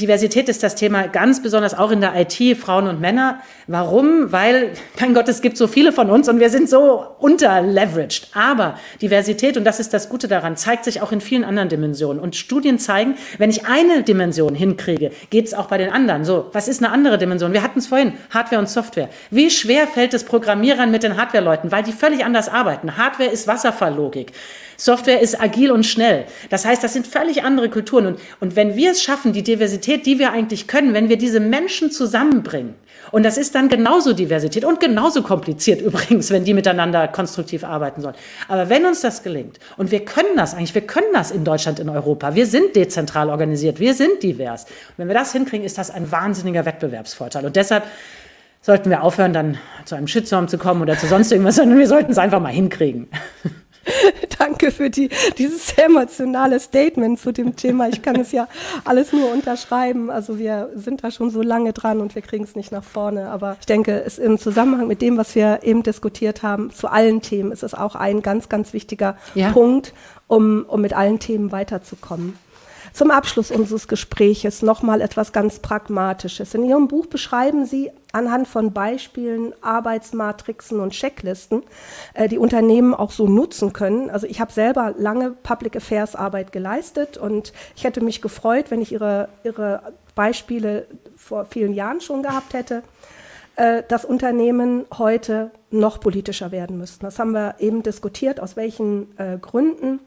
[0.00, 3.40] Diversität ist das Thema ganz besonders auch in der IT, Frauen und Männer.
[3.66, 4.32] Warum?
[4.32, 8.28] Weil, mein Gott, es gibt so viele von uns und wir sind so unterleveraged.
[8.34, 12.20] Aber Diversität, und das ist das Gute daran, zeigt sich auch in vielen anderen Dimensionen.
[12.20, 16.24] Und Studien zeigen, wenn ich eine Dimension hinkriege, geht es auch bei den anderen.
[16.24, 17.52] So, was ist eine andere Dimension?
[17.52, 19.08] Wir hatten es vorhin, Hardware und Software.
[19.30, 21.70] Wie schwer fällt es Programmierern mit den Hardware-Leuten?
[21.70, 22.96] Weil die völlig anders arbeiten.
[22.96, 24.32] Hardware ist Wasserfalllogik.
[24.80, 26.24] Software ist agil und schnell.
[26.48, 28.06] Das heißt, das sind völlig andere Kulturen.
[28.06, 31.38] Und, und wenn wir es schaffen, die Diversität, die wir eigentlich können, wenn wir diese
[31.38, 32.74] Menschen zusammenbringen,
[33.10, 38.00] und das ist dann genauso Diversität und genauso kompliziert übrigens, wenn die miteinander konstruktiv arbeiten
[38.00, 38.14] sollen.
[38.48, 41.78] Aber wenn uns das gelingt, und wir können das eigentlich, wir können das in Deutschland,
[41.78, 44.64] in Europa, wir sind dezentral organisiert, wir sind divers.
[44.64, 47.44] Und wenn wir das hinkriegen, ist das ein wahnsinniger Wettbewerbsvorteil.
[47.44, 47.84] Und deshalb
[48.62, 51.86] sollten wir aufhören, dann zu einem Shitstorm zu kommen oder zu sonst irgendwas, sondern wir
[51.86, 53.08] sollten es einfach mal hinkriegen.
[54.38, 57.88] Danke für die, dieses sehr emotionale Statement zu dem Thema.
[57.88, 58.48] Ich kann es ja
[58.84, 60.10] alles nur unterschreiben.
[60.10, 63.30] Also wir sind da schon so lange dran und wir kriegen es nicht nach vorne.
[63.30, 67.22] Aber ich denke, es im Zusammenhang mit dem, was wir eben diskutiert haben, zu allen
[67.22, 69.50] Themen ist es auch ein ganz, ganz wichtiger ja.
[69.50, 69.94] Punkt,
[70.26, 72.38] um, um mit allen Themen weiterzukommen.
[73.00, 76.52] Zum Abschluss unseres Gespräches nochmal etwas ganz Pragmatisches.
[76.52, 81.62] In Ihrem Buch beschreiben Sie anhand von Beispielen, Arbeitsmatrixen und Checklisten,
[82.12, 84.10] äh, die Unternehmen auch so nutzen können.
[84.10, 88.82] Also ich habe selber lange Public Affairs Arbeit geleistet und ich hätte mich gefreut, wenn
[88.82, 90.86] ich Ihre, Ihre Beispiele
[91.16, 92.82] vor vielen Jahren schon gehabt hätte
[93.56, 97.06] äh, dass Unternehmen heute noch politischer werden müssten.
[97.06, 100.00] Das haben wir eben diskutiert, aus welchen äh, Gründen.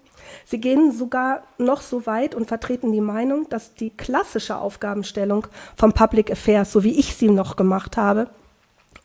[0.46, 5.94] Sie gehen sogar noch so weit und vertreten die Meinung, dass die klassische Aufgabenstellung vom
[5.94, 8.30] Public Affairs, so wie ich sie noch gemacht habe,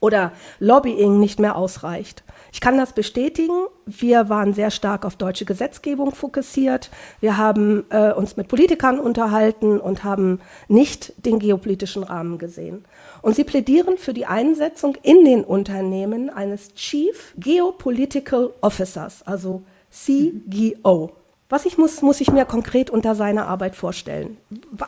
[0.00, 2.22] oder Lobbying nicht mehr ausreicht.
[2.52, 3.66] Ich kann das bestätigen.
[3.84, 6.90] Wir waren sehr stark auf deutsche Gesetzgebung fokussiert.
[7.20, 12.84] Wir haben äh, uns mit Politikern unterhalten und haben nicht den geopolitischen Rahmen gesehen.
[13.22, 21.12] Und sie plädieren für die Einsetzung in den Unternehmen eines Chief Geopolitical Officers, also CGO.
[21.50, 24.36] Was ich muss, muss ich mir konkret unter seiner Arbeit vorstellen.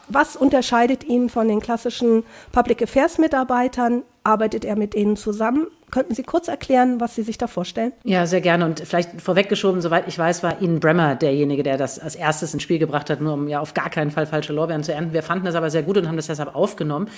[0.09, 2.23] Was unterscheidet ihn von den klassischen
[2.53, 4.03] Public Affairs Mitarbeitern?
[4.23, 5.69] Arbeitet er mit ihnen zusammen?
[5.91, 7.93] Könnten Sie kurz erklären, was Sie sich da vorstellen?
[8.05, 8.65] Ja, sehr gerne.
[8.65, 12.63] Und vielleicht vorweggeschoben, soweit ich weiß, war Ian Bremmer derjenige, der das als erstes ins
[12.63, 15.13] Spiel gebracht hat, nur um ja auf gar keinen Fall falsche Lorbeeren zu ernten.
[15.13, 17.09] Wir fanden das aber sehr gut und haben das deshalb aufgenommen.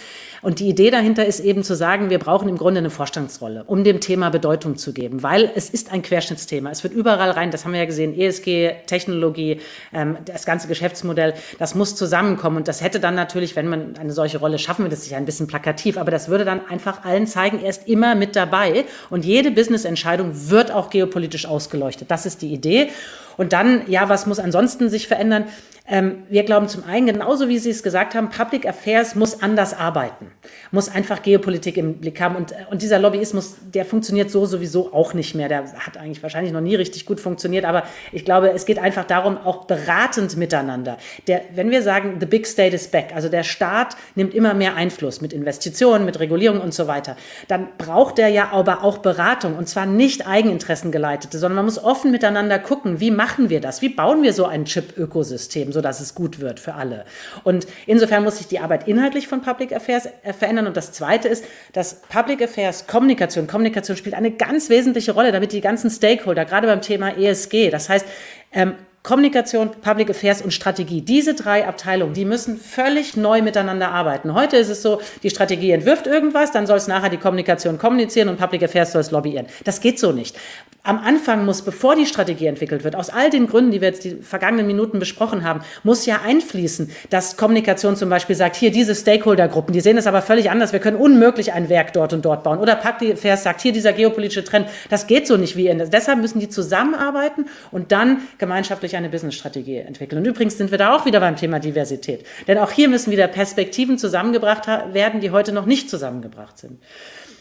[0.40, 3.84] Und die Idee dahinter ist eben zu sagen, wir brauchen im Grunde eine Vorstandsrolle, um
[3.84, 6.70] dem Thema Bedeutung zu geben, weil es ist ein Querschnittsthema.
[6.70, 9.60] Es wird überall rein, das haben wir ja gesehen, ESG, Technologie,
[9.92, 12.58] ähm, das ganze Geschäftsmodell, das muss zusammenkommen.
[12.58, 15.18] Und das hätte dann natürlich, wenn man eine solche Rolle schaffen würde, das ist ja
[15.18, 18.52] ein bisschen plakativ, aber das würde dann einfach allen zeigen, er ist immer mit dabei
[18.52, 22.10] dabei und jede Business-Entscheidung wird auch geopolitisch ausgeleuchtet.
[22.10, 22.90] Das ist die Idee.
[23.36, 25.44] Und dann, ja, was muss ansonsten sich verändern?
[25.88, 29.74] Ähm, wir glauben zum einen, genauso wie Sie es gesagt haben, Public Affairs muss anders
[29.74, 30.30] arbeiten,
[30.70, 32.36] muss einfach Geopolitik im Blick haben.
[32.36, 35.48] Und, und dieser Lobbyismus, der funktioniert so sowieso auch nicht mehr.
[35.48, 37.64] Der hat eigentlich wahrscheinlich noch nie richtig gut funktioniert.
[37.64, 40.98] Aber ich glaube, es geht einfach darum, auch beratend miteinander.
[41.26, 44.76] Der, wenn wir sagen, the big state is back, also der Staat nimmt immer mehr
[44.76, 47.16] Einfluss mit Investitionen, mit Regulierung und so weiter,
[47.48, 49.56] dann braucht er ja aber auch Beratung.
[49.56, 53.80] Und zwar nicht Eigeninteressen sondern man muss offen miteinander gucken, wie macht machen wir das?
[53.80, 57.06] Wie bauen wir so ein Chip-Ökosystem, sodass es gut wird für alle?
[57.44, 60.66] Und insofern muss sich die Arbeit inhaltlich von Public Affairs äh, verändern.
[60.66, 65.52] Und das Zweite ist, dass Public Affairs Kommunikation, Kommunikation spielt eine ganz wesentliche Rolle, damit
[65.52, 68.04] die ganzen Stakeholder, gerade beim Thema ESG, das heißt,
[68.52, 71.00] ähm, Kommunikation, Public Affairs und Strategie.
[71.00, 74.32] Diese drei Abteilungen, die müssen völlig neu miteinander arbeiten.
[74.32, 78.28] Heute ist es so, die Strategie entwirft irgendwas, dann soll es nachher die Kommunikation kommunizieren
[78.28, 79.46] und Public Affairs soll es lobbyieren.
[79.64, 80.36] Das geht so nicht.
[80.84, 84.04] Am Anfang muss, bevor die Strategie entwickelt wird, aus all den Gründen, die wir jetzt
[84.04, 88.94] die vergangenen Minuten besprochen haben, muss ja einfließen, dass Kommunikation zum Beispiel sagt, hier diese
[88.96, 92.42] Stakeholdergruppen, die sehen es aber völlig anders, wir können unmöglich ein Werk dort und dort
[92.42, 92.58] bauen.
[92.58, 95.78] Oder Public Affairs sagt, hier dieser geopolitische Trend, das geht so nicht wie in.
[95.90, 100.18] Deshalb müssen die zusammenarbeiten und dann gemeinschaftlich wirklich eine Businessstrategie entwickeln.
[100.18, 102.26] Und übrigens sind wir da auch wieder beim Thema Diversität.
[102.46, 106.82] Denn auch hier müssen wieder Perspektiven zusammengebracht werden, die heute noch nicht zusammengebracht sind.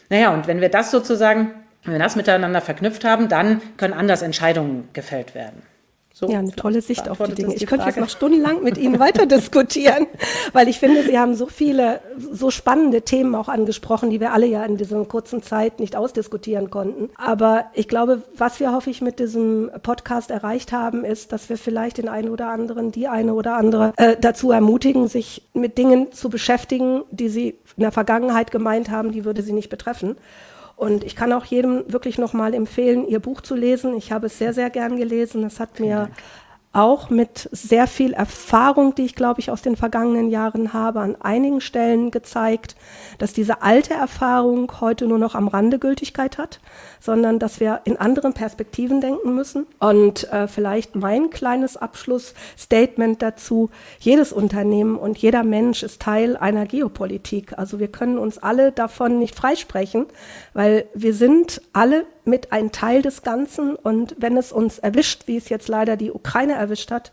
[0.10, 4.22] Naja, und wenn wir das sozusagen, wenn wir das miteinander verknüpft haben, dann können anders
[4.22, 5.62] Entscheidungen gefällt werden.
[6.22, 7.56] So, ja, eine tolle Sicht auf die Dinge.
[7.56, 10.06] Ich könnte jetzt noch stundenlang mit Ihnen weiter diskutieren,
[10.54, 14.46] weil ich finde, Sie haben so viele, so spannende Themen auch angesprochen, die wir alle
[14.46, 17.10] ja in dieser kurzen Zeit nicht ausdiskutieren konnten.
[17.16, 21.58] Aber ich glaube, was wir, hoffe ich, mit diesem Podcast erreicht haben, ist, dass wir
[21.58, 26.12] vielleicht den einen oder anderen, die eine oder andere äh, dazu ermutigen, sich mit Dingen
[26.12, 30.18] zu beschäftigen, die sie in der Vergangenheit gemeint haben, die würde sie nicht betreffen.
[30.82, 33.96] Und ich kann auch jedem wirklich nochmal empfehlen, ihr Buch zu lesen.
[33.96, 35.44] Ich habe es sehr, sehr gern gelesen.
[35.44, 36.10] Es hat mir
[36.74, 41.18] auch mit sehr viel Erfahrung, die ich glaube ich aus den vergangenen Jahren habe, an
[41.20, 42.76] einigen Stellen gezeigt,
[43.18, 46.62] dass diese alte Erfahrung heute nur noch am Rande Gültigkeit hat,
[47.02, 49.68] sondern dass wir in anderen Perspektiven denken müssen.
[49.80, 53.70] Und äh, vielleicht mein kleines Abschlussstatement dazu,
[54.00, 57.58] jedes Unternehmen und jeder Mensch ist Teil einer Geopolitik.
[57.58, 60.06] Also wir können uns alle davon nicht freisprechen,
[60.54, 65.38] weil wir sind alle mit ein Teil des Ganzen und wenn es uns erwischt, wie
[65.38, 67.12] es jetzt leider die Ukraine erwischt hat,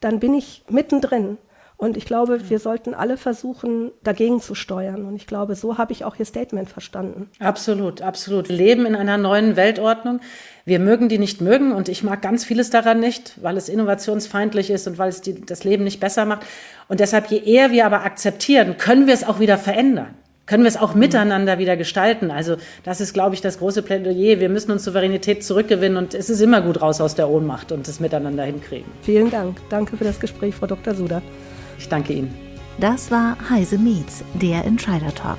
[0.00, 1.38] dann bin ich mittendrin.
[1.78, 5.04] Und ich glaube, wir sollten alle versuchen, dagegen zu steuern.
[5.04, 7.28] Und ich glaube, so habe ich auch Ihr Statement verstanden.
[7.38, 8.48] Absolut, absolut.
[8.48, 10.20] Wir leben in einer neuen Weltordnung.
[10.64, 14.70] Wir mögen die nicht mögen und ich mag ganz vieles daran nicht, weil es innovationsfeindlich
[14.70, 16.46] ist und weil es die, das Leben nicht besser macht.
[16.88, 20.14] Und deshalb, je eher wir aber akzeptieren, können wir es auch wieder verändern
[20.46, 22.30] können wir es auch miteinander wieder gestalten.
[22.30, 24.40] Also das ist, glaube ich, das große Plädoyer.
[24.40, 27.86] Wir müssen uns Souveränität zurückgewinnen und es ist immer gut raus aus der Ohnmacht und
[27.86, 28.90] das miteinander hinkriegen.
[29.02, 29.58] Vielen Dank.
[29.68, 30.94] Danke für das Gespräch, Frau Dr.
[30.94, 31.20] Suda.
[31.78, 32.34] Ich danke Ihnen.
[32.78, 35.38] Das war Heise Meets, der Entscheider Talk.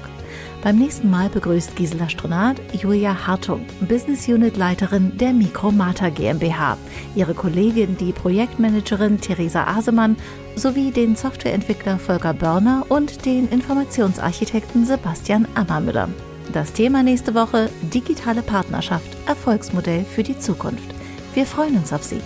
[0.68, 6.78] Beim nächsten Mal begrüßt Gisela Stronat Julia Hartung, Business Unit Leiterin der Mikromata GmbH,
[7.16, 10.18] ihre Kollegin, die Projektmanagerin Theresa Asemann
[10.58, 16.10] sowie den Softwareentwickler Volker Börner und den Informationsarchitekten Sebastian Ammermüller.
[16.52, 20.94] Das Thema nächste Woche digitale Partnerschaft, Erfolgsmodell für die Zukunft.
[21.34, 22.20] Wir freuen uns auf Sie.